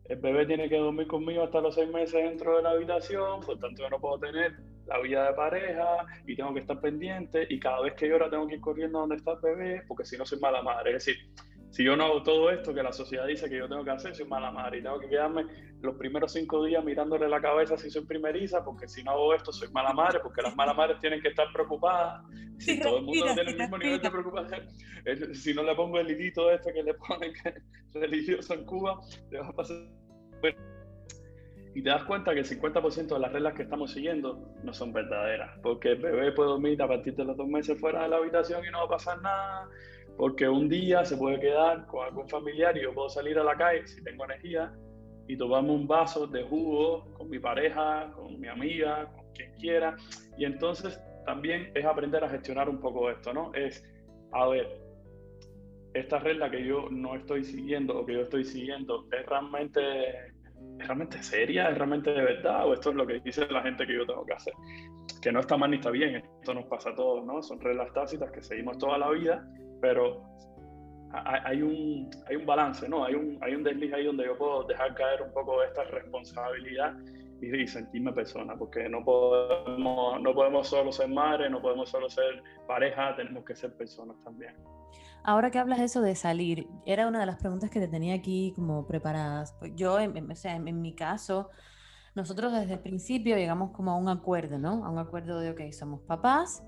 [0.05, 3.57] el bebé tiene que dormir conmigo hasta los seis meses dentro de la habitación, por
[3.57, 4.53] tanto yo no puedo tener
[4.85, 8.47] la vida de pareja y tengo que estar pendiente y cada vez que llora tengo
[8.47, 10.95] que ir corriendo donde está el bebé porque si no soy mala madre.
[10.95, 11.23] Es decir,
[11.73, 14.15] si yo no hago todo esto que la sociedad dice que yo tengo que hacer,
[14.15, 15.47] soy mala madre y tengo que quedarme
[15.81, 19.51] los primeros cinco días mirándole la cabeza si soy primeriza, porque si no hago esto
[19.51, 22.21] soy mala madre, porque las malas madres tienen que estar preocupadas.
[22.59, 24.67] Si todo el mundo tiene el mismo nivel de preocupación,
[25.33, 29.01] si no le pongo el hilito este que le ponen que religioso en Cuba,
[29.31, 29.77] te va a pasar.
[31.73, 34.93] Y te das cuenta que el 50% de las reglas que estamos siguiendo no son
[34.93, 38.17] verdaderas, porque el bebé puede dormir a partir de los dos meses fuera de la
[38.17, 39.67] habitación y no va a pasar nada
[40.17, 43.55] porque un día se puede quedar con algún familiar y yo puedo salir a la
[43.55, 44.71] calle si tengo energía
[45.27, 49.95] y tomarme un vaso de jugo con mi pareja, con mi amiga, con quien quiera.
[50.37, 53.53] Y entonces también es aprender a gestionar un poco esto, ¿no?
[53.53, 53.83] Es,
[54.33, 54.81] a ver,
[55.93, 60.87] esta regla que yo no estoy siguiendo o que yo estoy siguiendo, ¿es realmente, ¿es
[60.87, 61.69] realmente seria?
[61.69, 62.67] ¿Es realmente de verdad?
[62.67, 64.53] ¿O esto es lo que dice la gente que yo tengo que hacer?
[65.21, 67.41] Que no está mal ni está bien, esto nos pasa a todos, ¿no?
[67.41, 69.47] Son reglas tácitas que seguimos toda la vida
[69.83, 70.23] pero
[71.11, 73.03] hay un, hay un balance, ¿no?
[73.03, 76.95] Hay un, hay un desliz ahí donde yo puedo dejar caer un poco esta responsabilidad
[77.41, 82.41] y, sentirme persona, porque no podemos, no podemos solo ser madre, no podemos solo ser
[82.65, 84.55] pareja, tenemos que ser personas también.
[85.25, 88.15] Ahora que hablas de eso de salir, era una de las preguntas que te tenía
[88.15, 89.53] aquí como preparadas.
[89.59, 91.49] Pues yo, en, o sea, en, mi caso,
[92.15, 94.85] nosotros desde el principio llegamos como a un acuerdo, ¿no?
[94.85, 96.63] A un acuerdo de, ok, somos papás,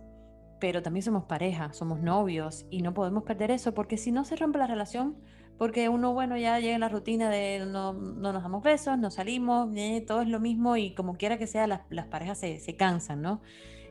[0.60, 4.36] pero también somos pareja, somos novios y no podemos perder eso porque si no se
[4.36, 5.18] rompe la relación,
[5.58, 9.10] porque uno, bueno, ya llega en la rutina de no, no nos damos besos, no
[9.12, 12.60] salimos, eh, todo es lo mismo y como quiera que sea, las, las parejas se,
[12.60, 13.41] se, cansan, ¿no?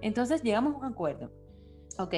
[0.02, 1.30] Entonces llegamos a un acuerdo.
[1.98, 2.12] Ok,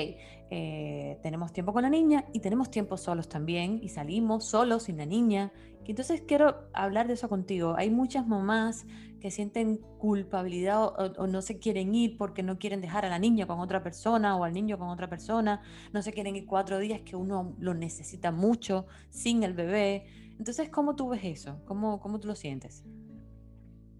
[0.51, 4.97] eh, tenemos tiempo con la niña y tenemos tiempo solos también y salimos solos sin
[4.97, 5.53] la niña.
[5.85, 7.75] Entonces quiero hablar de eso contigo.
[7.77, 8.87] Hay muchas mamás
[9.21, 10.85] que sienten culpabilidad
[11.19, 14.37] o, no se quieren ir porque no quieren dejar a la niña con otra persona
[14.37, 15.63] o al niño con otra persona,
[15.93, 20.07] no se quieren ir cuatro días que uno lo necesita mucho sin el bebé.
[20.39, 21.63] Entonces, ¿cómo tú ves eso?
[21.65, 22.85] ¿Cómo, cómo tú lo sientes?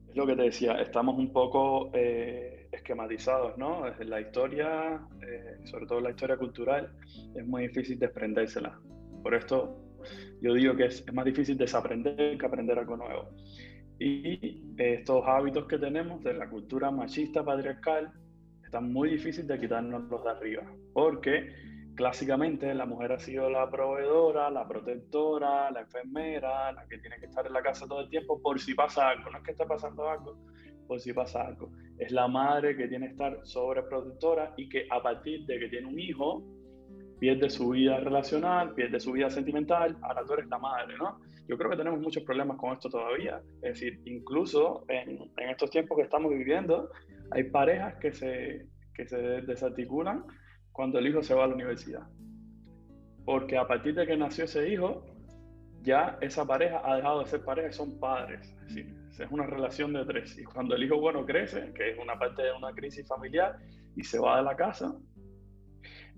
[0.09, 3.83] Es lo que te decía, estamos un poco eh, esquematizados, ¿no?
[4.05, 6.93] La historia, eh, sobre todo la historia cultural,
[7.35, 8.79] es muy difícil desprendérsela.
[9.23, 9.83] Por esto
[10.41, 13.31] yo digo que es, es más difícil desaprender que aprender algo nuevo.
[13.99, 18.13] Y estos hábitos que tenemos de la cultura machista patriarcal
[18.63, 21.55] están muy difíciles de quitarnos los de arriba, porque
[21.95, 27.27] clásicamente la mujer ha sido la proveedora, la protectora, la enfermera, la que tiene que
[27.27, 29.31] estar en la casa todo el tiempo por si pasa algo.
[29.31, 30.37] No es que esté pasando algo,
[30.87, 31.71] por si pasa algo.
[31.99, 35.87] Es la madre que tiene que estar sobreprotectora y que a partir de que tiene
[35.87, 36.45] un hijo,
[37.19, 41.19] pierde su vida relacional, pierde su vida sentimental, ahora tú eres la madre, ¿no?
[41.49, 43.41] Yo creo que tenemos muchos problemas con esto todavía.
[43.63, 46.91] Es decir, incluso en, en estos tiempos que estamos viviendo,
[47.31, 50.25] hay parejas que se, que se desarticulan
[50.73, 52.07] cuando el hijo se va a la universidad.
[53.25, 55.05] Porque a partir de que nació ese hijo,
[55.83, 58.49] ya esa pareja ha dejado de ser pareja y son padres.
[58.67, 60.37] Es decir, es una relación de tres.
[60.39, 63.57] Y cuando el hijo bueno crece, que es una parte de una crisis familiar,
[63.95, 64.95] y se va de la casa,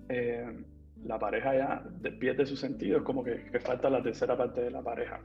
[0.08, 0.64] eh,
[1.04, 1.82] la pareja ya
[2.18, 5.20] pierde su sentido, es como que, falta la tercera parte de la pareja.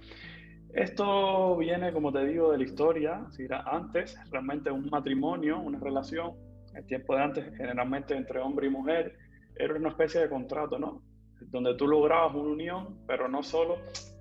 [0.74, 3.26] Esto viene, como te digo, de la historia.
[3.32, 6.34] Si era antes, realmente un matrimonio, una relación,
[6.74, 9.16] el tiempo de antes, generalmente entre hombre y mujer,
[9.56, 11.04] era una especie de contrato, ¿no?
[11.52, 13.78] Donde tú lograbas una unión, pero no solo,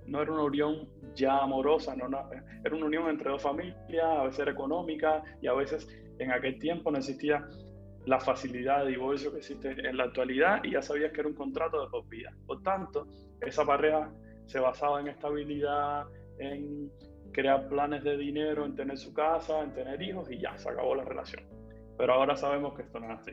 [0.07, 2.07] no era una unión ya amorosa, no,
[2.64, 5.88] era una unión entre dos familias, a veces económica y a veces
[6.18, 7.46] en aquel tiempo no existía
[8.07, 11.34] la facilidad de divorcio que existe en la actualidad y ya sabías que era un
[11.34, 12.30] contrato de por vida.
[12.46, 13.07] Por tanto,
[13.40, 14.11] esa pareja
[14.46, 16.07] se basaba en estabilidad,
[16.38, 16.90] en,
[17.32, 20.94] crear planes de dinero, en tener su casa, en tener hijos y ya, se acabó
[20.94, 21.44] la relación.
[21.96, 23.32] Pero ahora sabemos que esto no es así.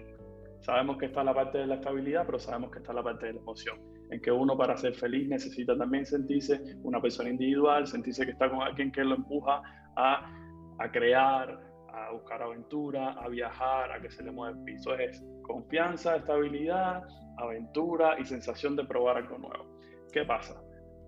[0.61, 3.34] Sabemos que está la parte de la estabilidad, pero sabemos que está la parte de
[3.34, 8.26] la emoción, en que uno para ser feliz necesita también sentirse una persona individual, sentirse
[8.26, 9.61] que está con alguien que lo empuja
[9.95, 10.32] a,
[10.78, 11.68] a crear,
[12.08, 14.95] a buscar aventura, a viajar, a que se le mueva el piso.
[14.95, 17.04] Es confianza, estabilidad,
[17.38, 19.80] aventura y sensación de probar algo nuevo.
[20.12, 20.62] ¿Qué pasa?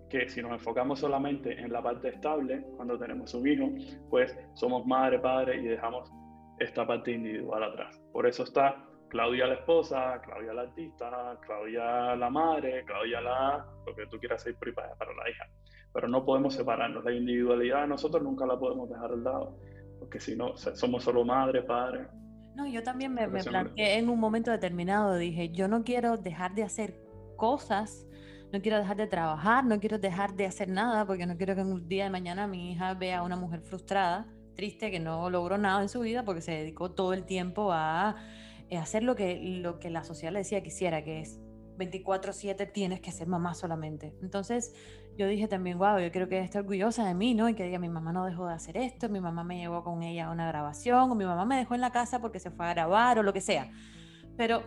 [0.10, 3.70] Que si nos enfocamos solamente en la parte estable, cuando tenemos un hijo,
[4.10, 6.12] pues somos madre, padre y dejamos
[6.60, 8.00] esta parte individual atrás.
[8.12, 13.94] Por eso está Claudia la esposa, Claudia la artista, Claudia la madre, Claudia la lo
[13.94, 15.50] que tú quieras ser para, la hija.
[15.94, 17.04] Pero no podemos separarnos.
[17.04, 19.58] La individualidad de nosotros nunca la podemos dejar al lado,
[20.12, 22.06] porque si no, somos solo madre, padre.
[22.54, 26.54] No, yo también me, me planteé en un momento determinado, dije, yo no quiero dejar
[26.54, 27.02] de hacer
[27.38, 28.06] cosas
[28.52, 31.62] no quiero dejar de trabajar, no quiero dejar de hacer nada, porque no quiero que
[31.62, 35.58] un día de mañana mi hija vea a una mujer frustrada, triste, que no logró
[35.58, 38.18] nada en su vida porque se dedicó todo el tiempo a
[38.70, 41.40] eh, hacer lo que, lo que la sociedad le decía que hiciera, que es
[41.78, 44.14] 24/7 tienes que ser mamá solamente.
[44.22, 44.74] Entonces
[45.18, 47.50] yo dije también, wow, yo creo que esté orgullosa de mí, ¿no?
[47.50, 50.04] Y que diga, mi mamá no dejó de hacer esto, mi mamá me llevó con
[50.04, 52.66] ella a una grabación, o mi mamá me dejó en la casa porque se fue
[52.66, 53.72] a grabar, o lo que sea.
[54.38, 54.64] Pero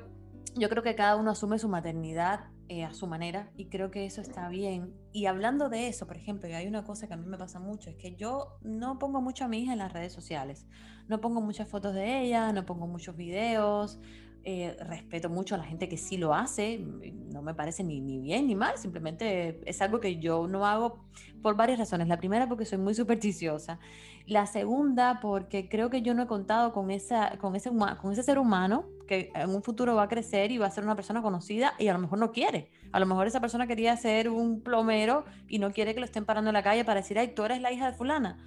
[0.55, 4.07] yo creo que cada uno asume su maternidad eh, a su manera y creo que
[4.07, 4.95] eso está bien.
[5.13, 7.91] Y hablando de eso, por ejemplo, hay una cosa que a mí me pasa mucho,
[7.91, 10.67] es que yo no pongo mucho a mi hija en las redes sociales,
[11.07, 14.01] no pongo muchas fotos de ella, no pongo muchos videos,
[14.47, 18.19] eh, respeto mucho a la gente que sí lo hace, no me parece ni, ni,
[18.19, 21.05] bien ni mal, simplemente es algo que yo no hago
[21.43, 22.09] por varias razones.
[22.09, 23.79] La primera porque soy muy supersticiosa,
[24.27, 27.71] la segunda porque creo que yo no he contado con, esa, con, ese,
[28.01, 30.85] con ese ser humano que en un futuro va a crecer y va a ser
[30.85, 32.71] una persona conocida y a lo mejor no quiere.
[32.93, 36.25] A lo mejor esa persona quería ser un plomero y no quiere que lo estén
[36.25, 38.39] parando en la calle para decir, ay, tú eres la hija de fulana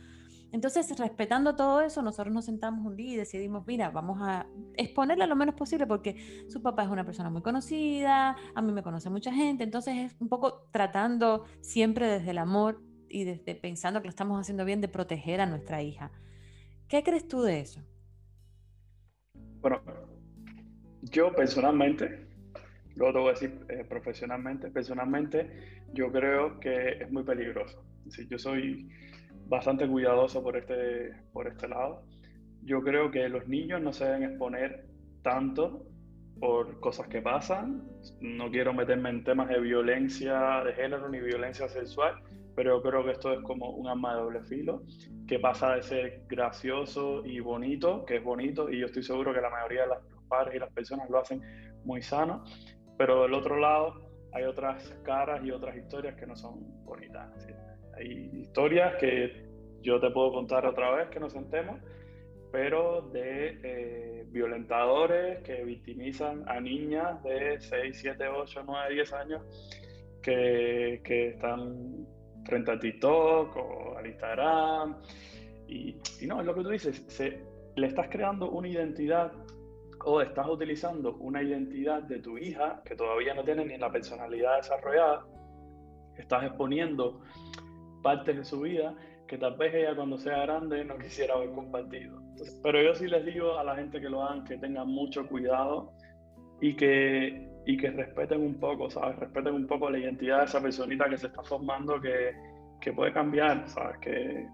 [0.51, 5.27] entonces, respetando todo eso, nosotros nos sentamos un día y decidimos, mira, vamos a exponerla
[5.27, 9.09] lo menos posible porque su papá es una persona muy conocida, a mí me conoce
[9.09, 14.07] mucha gente, entonces es un poco tratando siempre desde el amor y desde pensando que
[14.07, 16.11] lo estamos haciendo bien de proteger a nuestra hija.
[16.87, 17.81] ¿Qué crees tú de eso?
[19.59, 19.81] Bueno,
[21.01, 22.25] yo personalmente,
[22.95, 27.83] luego te voy a decir eh, profesionalmente, personalmente yo creo que es muy peligroso.
[28.29, 28.89] Yo soy
[29.49, 32.03] bastante cuidadoso por este, por este lado.
[32.63, 34.85] Yo creo que los niños no se deben exponer
[35.21, 35.85] tanto
[36.39, 37.83] por cosas que pasan.
[38.19, 42.21] No quiero meterme en temas de violencia de género ni violencia sexual,
[42.55, 44.83] pero yo creo que esto es como un arma de doble filo,
[45.27, 49.41] que pasa de ser gracioso y bonito, que es bonito, y yo estoy seguro que
[49.41, 51.41] la mayoría de los padres y las personas lo hacen
[51.83, 52.43] muy sano,
[52.97, 57.47] pero del otro lado hay otras caras y otras historias que no son bonitas.
[57.97, 59.45] Hay historias que
[59.81, 61.79] yo te puedo contar otra vez que nos sentemos,
[62.51, 69.41] pero de eh, violentadores que victimizan a niñas de 6, 7, 8, 9, 10 años
[70.21, 72.07] que, que están
[72.45, 74.97] frente a TikTok o al Instagram.
[75.67, 77.41] Y, y, no, es lo que tú dices, se,
[77.75, 79.31] le estás creando una identidad
[80.05, 84.57] o estás utilizando una identidad de tu hija que todavía no tiene ni la personalidad
[84.57, 85.25] desarrollada,
[86.17, 87.21] estás exponiendo
[88.07, 88.95] partes de su vida
[89.27, 92.21] que tal vez ella cuando sea grande no quisiera haber compartido.
[92.63, 95.91] pero yo sí les digo a la gente que lo hagan que tengan mucho cuidado
[96.61, 99.17] y que, y que respeten un poco, ¿sabes?
[99.17, 102.33] Respeten un poco la identidad de esa personita que se está formando que,
[102.79, 103.97] que puede cambiar, ¿sabes?
[103.99, 104.47] Que,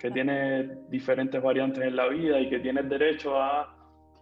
[0.00, 3.72] que tiene diferentes variantes en la vida y que tiene el derecho a,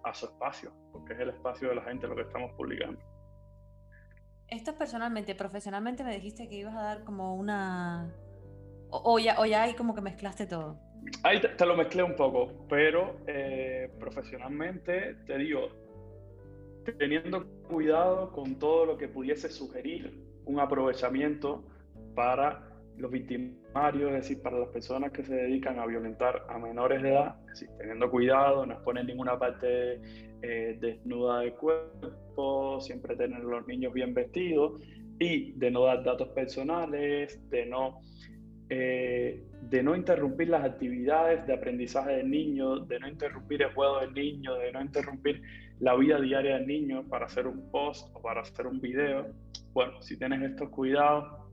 [0.05, 3.01] a su espacio, porque es el espacio de la gente lo que estamos publicando.
[4.49, 8.13] Esto es personalmente, profesionalmente me dijiste que ibas a dar como una
[8.91, 10.79] o, ya, o como que mezclaste todo.
[11.23, 15.69] Ahí te, lo mezclé un poco, pero eh, profesionalmente te digo,
[16.99, 21.65] teniendo cuidado con todo lo que pudiese sugerir un aprovechamiento
[22.15, 22.63] para
[22.97, 27.11] los victimarios, es decir, para las personas que se dedican a violentar a menores de
[27.11, 30.01] edad, es decir, teniendo cuidado, no exponer ninguna parte
[30.43, 34.81] eh, desnuda del cuerpo, siempre tener los niños bien vestidos
[35.19, 38.01] y de no dar datos personales, de no
[38.69, 44.01] eh, de no interrumpir las actividades de aprendizaje del niño, de no interrumpir el juego
[44.01, 45.43] del niño, de no interrumpir
[45.81, 49.27] la vida diaria del niño para hacer un post o para hacer un video.
[49.73, 51.47] Bueno, si tienes estos cuidados,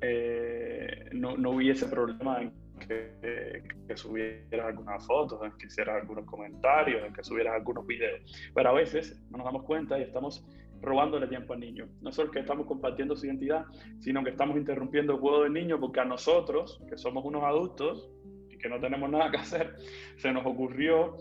[0.00, 6.24] eh, no, no, hubiese problema en que, que, subieras algunas fotos, en que hicieras algunos
[6.26, 8.50] comentarios, en que subieras algunos videos.
[8.54, 10.46] Pero a veces no nos damos cuenta y estamos
[10.80, 11.88] robándole tiempo al niño.
[12.00, 13.64] No solo que estamos compartiendo su identidad,
[14.00, 18.10] sino que estamos interrumpiendo el juego del niño porque a nosotros, que somos unos adultos
[18.50, 19.76] y que no tenemos nada que hacer,
[20.16, 21.16] se nos ocurrió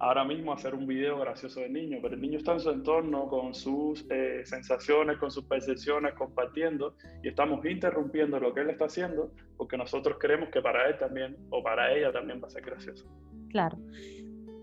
[0.00, 3.28] ahora mismo hacer un video gracioso del niño, pero el niño está en su entorno
[3.28, 8.86] con sus eh, sensaciones, con sus percepciones, compartiendo y estamos interrumpiendo lo que él está
[8.86, 12.62] haciendo porque nosotros creemos que para él también o para ella también va a ser
[12.62, 13.06] gracioso.
[13.50, 13.78] Claro.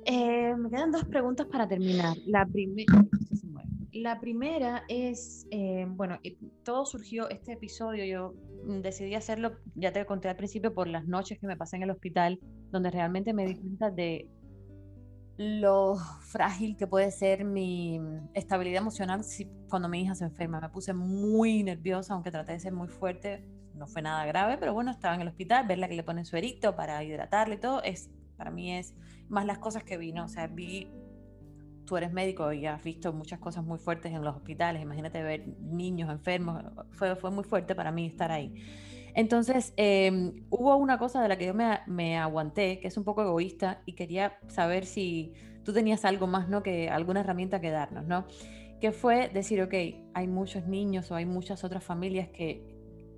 [0.06, 2.18] Eh, me quedan dos preguntas para terminar.
[2.26, 3.06] La primera...
[4.02, 6.20] La primera es, eh, bueno,
[6.64, 8.34] todo surgió, este episodio yo
[8.66, 11.84] mm, decidí hacerlo, ya te conté al principio, por las noches que me pasé en
[11.84, 12.39] el hospital,
[12.70, 14.30] donde realmente me di cuenta de
[15.38, 18.00] lo frágil que puede ser mi
[18.36, 20.62] estabilidad emocional si, cuando mi hija se enferma.
[20.62, 23.48] Me puse muy nerviosa, aunque traté de ser muy fuerte.
[23.74, 26.38] No fue nada grave, pero bueno, estaba en el hospital, verla que le ponen su
[26.38, 28.93] ericto para hidratarle y todo, es, para mí es
[29.28, 30.26] más las cosas que vi, ¿no?
[30.26, 30.88] O sea, vi,
[31.88, 35.48] tú eres médico y has visto muchas cosas muy fuertes en los hospitales, imagínate ver
[35.60, 38.54] niños enfermos, fue, fue muy fuerte para mí estar ahí.
[39.18, 43.24] Entonces, em, hubo una cosa de la que yo me, aguanté, que es un poco
[43.24, 45.34] egoísta, y quería saber si
[45.64, 46.62] tú tenías algo más, ¿no?
[46.62, 48.28] Que alguna herramienta que darnos, ¿no?
[48.80, 49.74] Que fue decir, ok,
[50.14, 52.62] hay muchos niños o hay muchas otras familias que,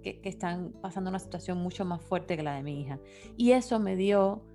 [0.01, 2.97] que, están pasando una situación mucho más fuerte que la de mi hija.
[3.36, 4.45] Y eso me dio,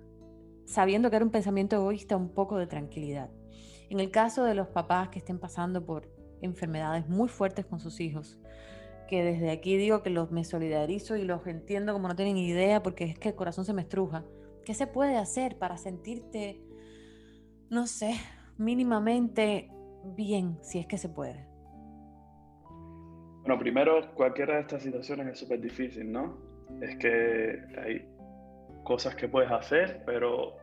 [0.65, 3.29] sabiendo que era un pensamiento egoísta, un poco de tranquilidad.
[3.89, 6.09] En el caso de los papás que estén pasando por
[6.41, 8.39] enfermedades muy fuertes con sus hijos,
[9.07, 12.81] que desde aquí digo que los me solidarizo y los entiendo como no tienen idea
[12.81, 14.25] porque es que el corazón se me estruja.
[14.65, 16.59] ¿Qué se puede hacer para sentirte,
[17.69, 18.15] no sé,
[18.57, 19.69] mínimamente
[20.15, 21.47] bien, si es que se puede?
[23.41, 26.35] Bueno, primero, cualquiera de estas situaciones es súper difícil, ¿no?
[26.81, 28.09] Es que hay
[28.83, 30.55] cosas que puedes hacer, pero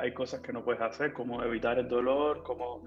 [0.00, 2.82] hay cosas que no puedes hacer, como evitar el dolor, como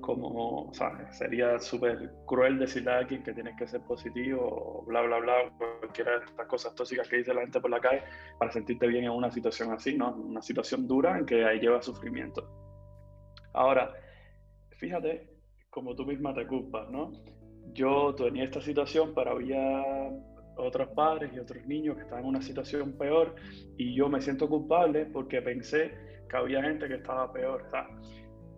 [0.00, 5.02] como, o sea, sería súper cruel decirle a alguien que tienes que ser positivo bla,
[5.02, 5.34] bla, bla,
[5.80, 8.02] cualquiera de estas cosas tóxicas que dice la gente por la calle
[8.38, 10.14] para sentirte bien en una situación así, ¿no?
[10.14, 12.48] Una situación dura en que ahí lleva sufrimiento.
[13.52, 13.92] Ahora,
[14.76, 15.28] fíjate
[15.70, 17.12] como tú misma te culpas, ¿no?
[17.72, 19.84] Yo tenía esta situación, pero había
[20.56, 23.34] otros padres y otros niños que estaban en una situación peor
[23.76, 25.92] y yo me siento culpable porque pensé
[26.28, 27.64] que había gente que estaba peor.
[27.70, 27.88] Sea,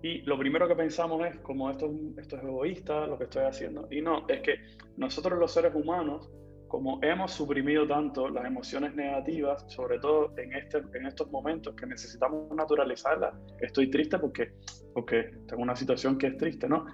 [0.02, 3.88] y lo primero que pensamos es, como esto, esto es egoísta, lo que estoy haciendo.
[3.90, 4.54] Y no, es que
[4.96, 6.30] nosotros los seres humanos,
[6.68, 11.86] como hemos suprimido tanto las emociones negativas, sobre todo en, este, en estos momentos que
[11.86, 14.52] necesitamos naturalizarlas, estoy triste porque,
[14.94, 16.86] porque tengo una situación que es triste, ¿no?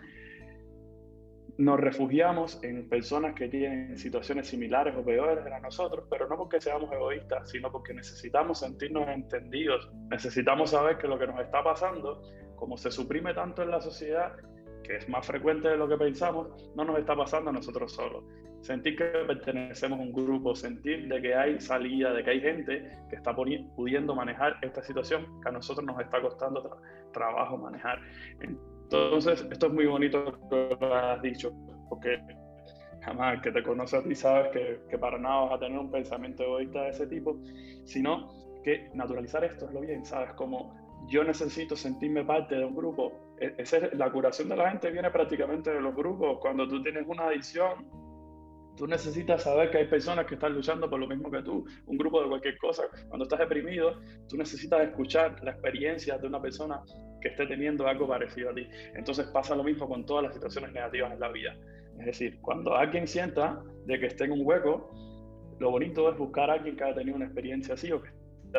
[1.57, 6.61] Nos refugiamos en personas que tienen situaciones similares o peores a nosotros, pero no porque
[6.61, 12.23] seamos egoístas, sino porque necesitamos sentirnos entendidos, necesitamos saber que lo que nos está pasando
[12.57, 14.33] como se suprime tanto en la sociedad,
[14.83, 18.25] que es más frecuente de lo que pensamos, no nos está pasando a nosotros solos.
[18.63, 22.91] Sentir que pertenecemos a un grupo, sentir de que hay salida, de que hay gente
[23.11, 26.79] que está pudiendo manejar esta situación que a nosotros nos está costando
[27.13, 28.01] trabajo manejar.
[28.85, 31.53] Entonces, esto es muy bonito que lo has dicho,
[31.89, 32.19] porque
[33.03, 35.91] jamás que te conoce a ti sabes que, que, para nada vas a tener un
[35.91, 37.39] pensamiento egoísta de ese tipo,
[37.85, 38.33] sino
[38.63, 40.33] que naturalizar esto es lo bien, ¿sabes?
[40.35, 40.75] Como
[41.09, 43.37] yo necesito sentirme parte de un grupo.
[43.39, 43.55] E,
[43.95, 46.39] la curación de la gente viene prácticamente de los grupos.
[46.41, 47.87] Cuando tú tienes una adicción,
[48.77, 51.99] tú necesitas saber que hay personas que están luchando por lo mismo que tú, un
[51.99, 52.85] grupo de cualquier cosa.
[53.09, 56.83] Cuando estás deprimido, tú necesitas escuchar la experiencia de una persona
[57.21, 58.69] que esté teniendo algo parecido a ti.
[58.95, 61.57] Entonces pasa lo mismo con todas las situaciones negativas en la vida.
[61.99, 64.91] Es decir, cuando alguien sienta de que esté en un hueco,
[65.59, 68.11] lo bonito es buscar a alguien que haya tenido una experiencia así o que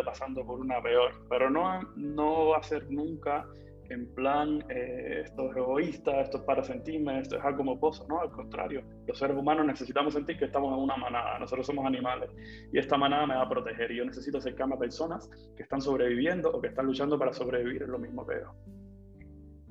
[0.04, 3.48] pasando por una peor, pero no, no va a ser nunca
[3.90, 8.06] en plan, eh, esto es egoísta, esto es para sentirme, esto es algo como pozo,
[8.08, 11.86] no, al contrario, los seres humanos necesitamos sentir que estamos en una manada, nosotros somos
[11.86, 12.30] animales
[12.72, 15.82] y esta manada me va a proteger y yo necesito acercarme a personas que están
[15.82, 18.54] sobreviviendo o que están luchando para sobrevivir en lo mismo que yo.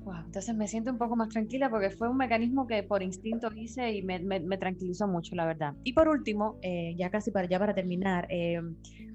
[0.05, 3.49] Wow, entonces me siento un poco más tranquila porque fue un mecanismo que por instinto
[3.55, 5.73] hice y me, me, tranquilizó mucho, la verdad.
[5.83, 8.61] Y por último, eh, ya casi para, ya para terminar, eh,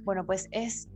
[0.03, 0.91] bueno, pues es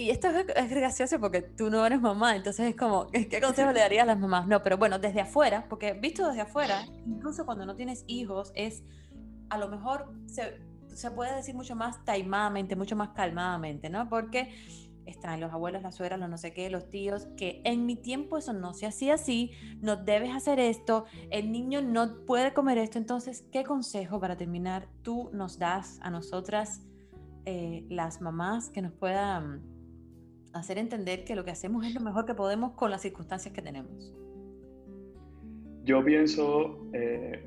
[0.00, 3.80] y esto es, gracioso porque tú no eres mamá, entonces es como, ¿qué consejo le
[3.80, 4.46] darías a las mamás?
[4.46, 8.82] No, pero bueno, desde afuera, porque visto desde afuera, incluso cuando no tienes hijos, es
[9.50, 10.58] a lo mejor se,
[10.94, 14.08] se puede decir mucho más taimadamente, mucho más calmadamente, ¿no?
[14.08, 14.54] Porque
[15.04, 18.38] están los abuelos, las suegras, los no sé qué, los tíos, que en mi tiempo
[18.38, 19.50] eso no se hacía así,
[19.82, 22.96] no debes hacer esto, el niño no puede comer esto.
[22.96, 26.80] Entonces, ¿qué consejo para terminar tú nos das a nosotras,
[27.44, 29.79] eh, las mamás, que nos puedan
[30.52, 33.62] hacer entender que lo que hacemos es lo mejor que podemos con las circunstancias que
[33.62, 34.12] tenemos.
[35.84, 37.42] yo pienso eh,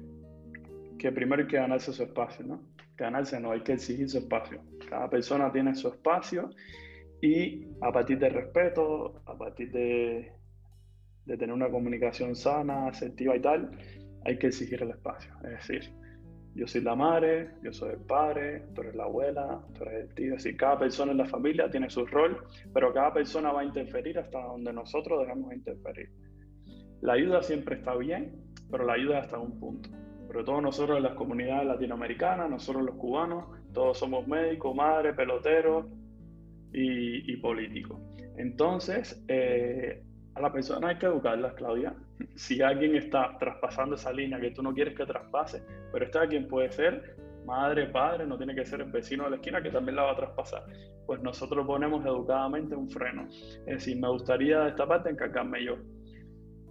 [0.97, 2.61] que primero hay que ganarse su espacio, ¿no?
[2.97, 4.61] Ganarse no, hay que exigir su espacio.
[4.89, 6.49] Cada persona tiene su espacio
[7.21, 10.33] y a partir del respeto, a partir de,
[11.25, 13.71] de tener una comunicación sana, asertiva y tal,
[14.25, 15.33] hay que exigir el espacio.
[15.43, 15.93] Es decir,
[16.55, 20.15] yo soy la madre, yo soy el padre, tú eres la abuela, tú eres el
[20.15, 20.35] tío.
[20.35, 22.37] Así, cada persona en la familia tiene su rol,
[22.73, 26.09] pero cada persona va a interferir hasta donde nosotros dejamos de interferir.
[27.01, 29.89] La ayuda siempre está bien, pero la ayuda hasta un punto.
[30.27, 35.85] Sobre todo nosotros en las comunidades latinoamericanas, nosotros los cubanos, todos somos médicos, madres, peloteros
[36.71, 37.99] y, políticos.
[38.37, 41.95] Entonces, eh, a la persona hay que educarla, Claudia.
[42.35, 46.47] Si alguien está traspasando esa línea que tú no quieres que traspase, pero este alguien
[46.47, 49.95] puede ser madre, padre, no tiene que ser el vecino de la esquina que también
[49.95, 50.63] la va a traspasar.
[51.05, 53.27] Pues nosotros ponemos educadamente un freno.
[53.29, 55.77] Es decir, me gustaría de esta parte encargarme yo.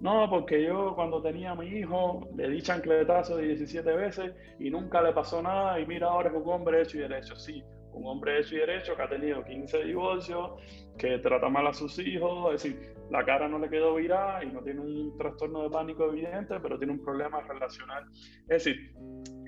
[0.00, 4.68] No, porque yo cuando tenía a mi hijo le di chancletazo de 17 veces y
[4.68, 7.36] nunca le pasó nada y mira ahora es un hombre hecho y derecho.
[7.36, 7.62] Sí,
[7.92, 10.50] un hombre hecho y derecho que ha tenido 15 divorcios,
[10.98, 14.50] que trata mal a sus hijos, es decir, la cara no le quedó virada y
[14.50, 18.04] no tiene un trastorno de pánico evidente, pero tiene un problema relacional.
[18.48, 18.76] Es decir,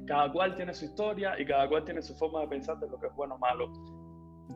[0.06, 2.98] cada cual tiene su historia y cada cual tiene su forma de pensar de lo
[2.98, 3.72] que es bueno o malo.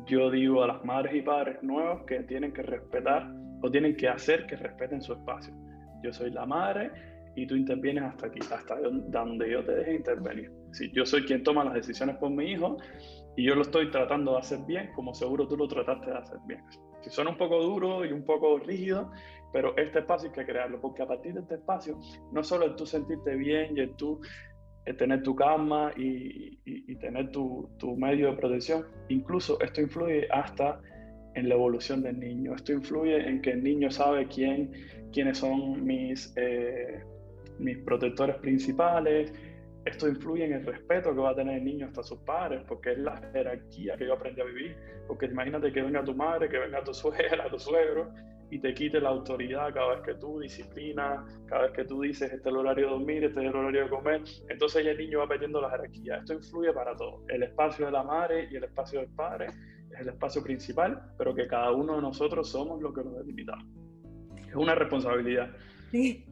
[0.06, 3.30] Yo digo a las madres y padres nuevos que tienen que respetar
[3.62, 5.54] o tienen que hacer que respeten su espacio.
[6.02, 6.90] Yo soy la madre
[7.34, 8.76] y tú intervienes hasta aquí, hasta
[9.08, 10.52] donde yo te deje intervenir.
[10.72, 12.76] Si yo soy quien toma las decisiones por mi hijo
[13.36, 16.38] y yo lo estoy tratando de hacer bien, como seguro tú lo trataste de hacer
[16.46, 16.62] bien.
[17.00, 19.10] Si suena un poco duro y un poco rígido,
[19.52, 21.98] pero este espacio hay que crearlo, porque a partir de este espacio,
[22.32, 24.20] no solo es tú sentirte bien y es tú
[24.96, 30.80] tener tu cama y, y, tener tu, tu, medio de protección, incluso esto influye hasta
[31.34, 32.54] en la evolución del niño.
[32.54, 34.72] Esto influye en que el niño sabe quién,
[35.12, 37.02] quiénes son mis, eh,
[37.58, 39.32] mis protectores principales,
[39.88, 42.92] esto influye en el respeto que va a tener el niño hasta sus padres, porque
[42.92, 44.76] es la jerarquía que yo aprendí a vivir.
[45.06, 48.12] Porque imagínate que venga tu madre, que venga tu suegra, tu suegro,
[48.50, 52.32] y te quite la autoridad cada vez que tú disciplinas, cada vez que tú dices
[52.32, 54.22] este es el horario de dormir, este es el horario de comer.
[54.48, 56.16] Entonces ya el niño va perdiendo la jerarquía.
[56.16, 57.22] Esto influye para todo.
[57.28, 59.48] El espacio de la madre y el espacio del padre
[59.90, 63.66] es el espacio principal, pero que cada uno de nosotros somos lo que nos delimitamos.
[64.48, 65.50] Es una responsabilidad.
[65.90, 66.24] Sí.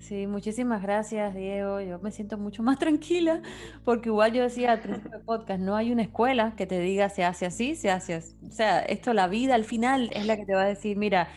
[0.00, 1.80] Sí, muchísimas gracias, Diego.
[1.82, 3.42] Yo me siento mucho más tranquila
[3.84, 7.10] porque igual yo decía al principio del podcast, no hay una escuela que te diga
[7.10, 8.34] se hace así, se hace así.
[8.48, 11.28] O sea, esto, la vida al final es la que te va a decir, mira,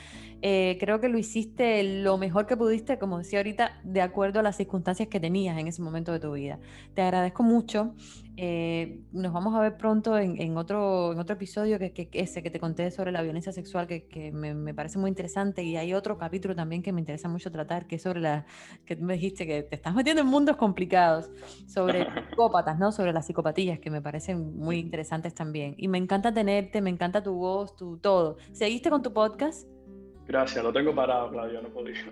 [0.46, 4.44] eh, creo que lo hiciste lo mejor que pudiste, como decía ahorita, de acuerdo a
[4.44, 6.60] las circunstancias que tenías en ese momento de tu vida.
[6.94, 7.96] Te agradezco mucho.
[8.36, 12.50] Eh, nos vamos a ver pronto en, otro, en otro episodio que, que, ese que
[12.50, 15.64] te conté sobre la violencia sexual, que, que me, me, parece muy interesante.
[15.64, 18.46] Y hay otro capítulo también que me interesa mucho tratar, que es sobre la,
[18.86, 21.30] que me dijiste que te estás metiendo en mundos complicados,
[21.68, 22.92] sobre psicópatas, ¿no?
[22.92, 25.76] Sobre las psicopatías, que me parecen muy interesantes también.
[25.78, 28.36] Y me encanta tenerte, me encanta tu voz, tu todo.
[28.52, 29.70] ¿Seguiste con tu podcast?
[30.28, 32.06] Gracias, lo tengo parado, Claudio, no podía.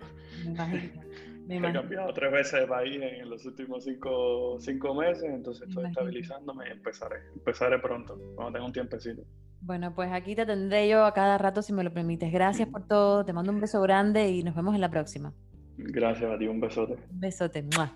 [1.48, 5.86] Me He cambiado tres veces de país en los últimos cinco, cinco meses, entonces estoy
[5.86, 7.18] estabilizándome y empezaré.
[7.36, 9.24] Empezaré pronto, cuando tenga un tiempecito.
[9.62, 12.32] Bueno, pues aquí te tendré yo a cada rato si me lo permites.
[12.32, 15.34] Gracias por todo, te mando un beso grande y nos vemos en la próxima.
[15.78, 16.94] Gracias a ti, un besote.
[17.12, 17.64] Un besote.
[17.76, 17.94] ¡Mua!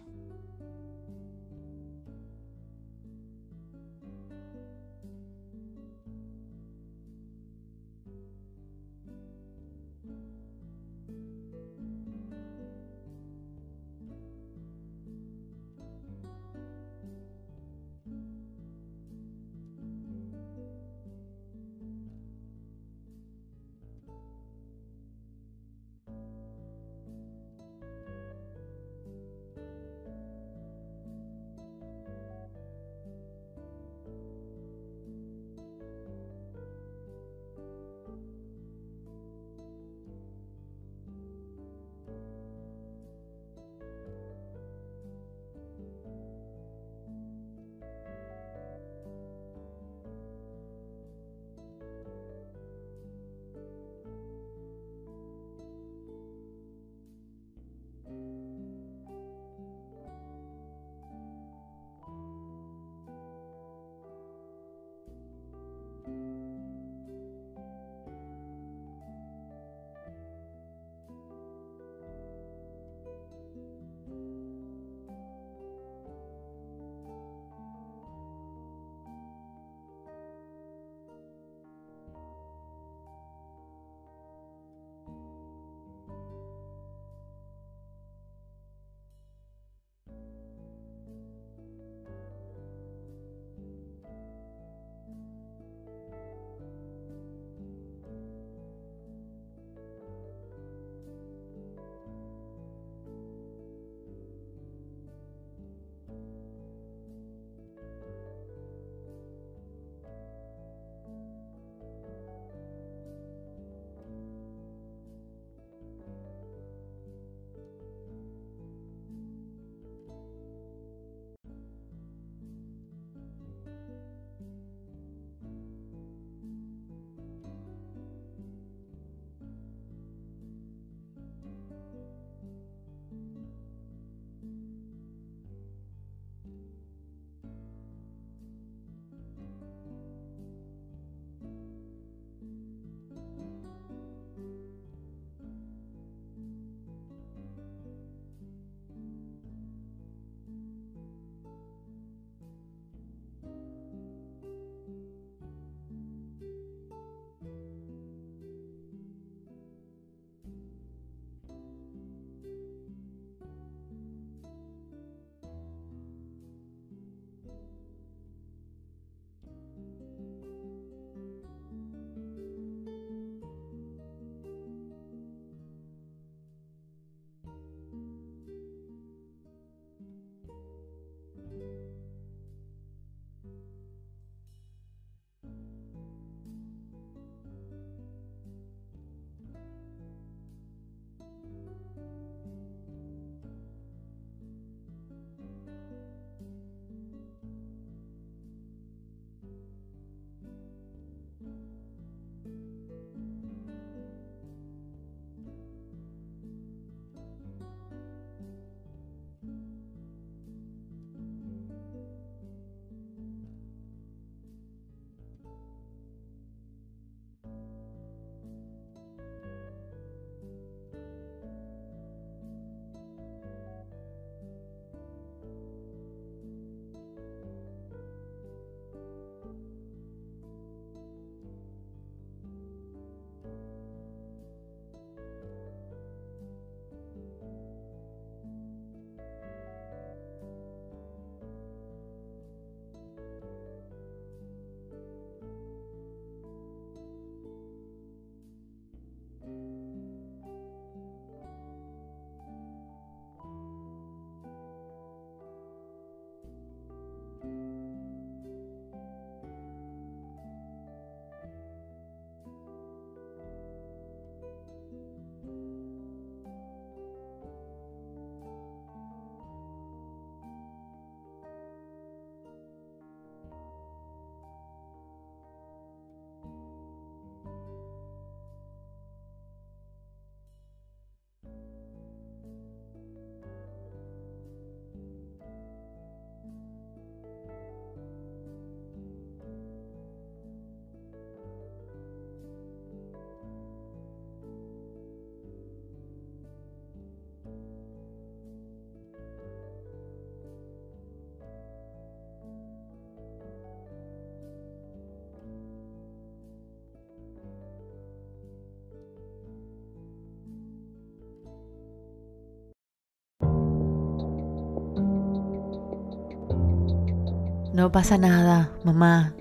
[317.76, 319.34] No pasa nada, mamá.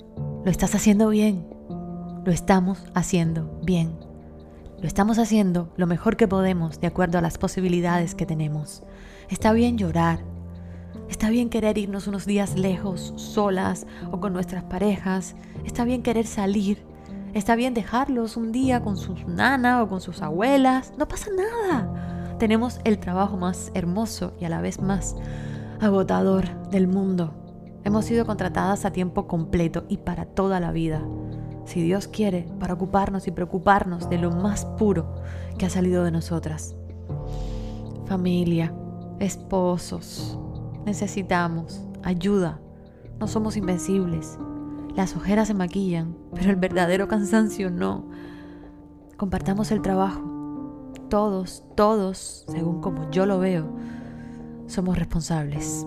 [0.44, 1.46] Lo estás haciendo bien.
[2.24, 3.96] Lo estamos haciendo bien.
[4.80, 8.82] Lo estamos haciendo lo mejor que podemos de acuerdo a las posibilidades que tenemos.
[9.30, 10.18] Está bien llorar.
[11.08, 15.36] Está bien querer irnos unos días lejos, solas o con nuestras parejas.
[15.64, 16.84] Está bien querer salir.
[17.34, 20.92] Está bien dejarlos un día con sus nana o con sus abuelas.
[20.98, 22.36] No pasa nada.
[22.40, 25.14] Tenemos el trabajo más hermoso y a la vez más
[25.80, 27.43] agotador del mundo.
[27.84, 31.02] Hemos sido contratadas a tiempo completo y para toda la vida
[31.64, 35.14] si Dios quiere, para ocuparnos y preocuparnos de lo más puro
[35.58, 36.76] que ha salido de nosotras.
[38.06, 38.74] Familia,
[39.18, 40.38] esposos,
[40.84, 42.60] necesitamos ayuda.
[43.18, 44.38] No somos invencibles.
[44.94, 48.04] Las ojeras se maquillan, pero el verdadero cansancio no.
[49.16, 50.22] Compartamos el trabajo.
[51.08, 53.68] Todos, todos, según como yo lo veo,
[54.66, 55.86] somos responsables.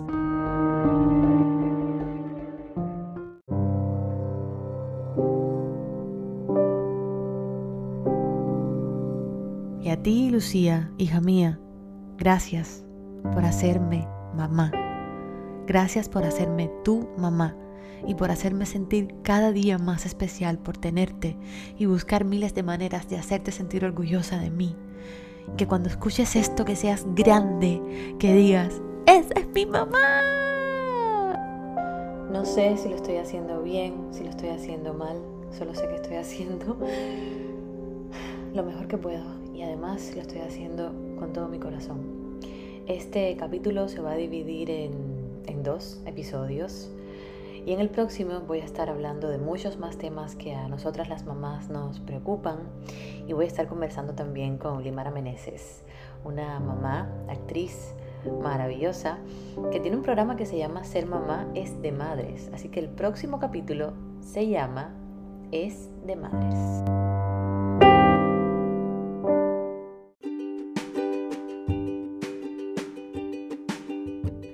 [9.98, 11.58] A ti, Lucía, hija mía,
[12.18, 12.84] gracias
[13.34, 14.70] por hacerme mamá.
[15.66, 17.56] Gracias por hacerme tu mamá
[18.06, 21.36] y por hacerme sentir cada día más especial por tenerte
[21.76, 24.76] y buscar miles de maneras de hacerte sentir orgullosa de mí.
[25.56, 27.82] Que cuando escuches esto que seas grande,
[28.20, 30.22] que digas, esa es mi mamá.
[32.30, 35.20] No sé si lo estoy haciendo bien, si lo estoy haciendo mal,
[35.50, 36.76] solo sé que estoy haciendo
[38.54, 42.38] lo mejor que puedo y además lo estoy haciendo con todo mi corazón.
[42.86, 46.92] Este capítulo se va a dividir en, en dos episodios
[47.66, 51.08] y en el próximo voy a estar hablando de muchos más temas que a nosotras
[51.08, 52.60] las mamás nos preocupan
[53.26, 55.82] y voy a estar conversando también con Limara Meneses,
[56.24, 57.96] una mamá, actriz
[58.40, 59.18] maravillosa,
[59.72, 62.48] que tiene un programa que se llama Ser mamá es de madres.
[62.54, 64.94] Así que el próximo capítulo se llama
[65.50, 67.27] Es de madres.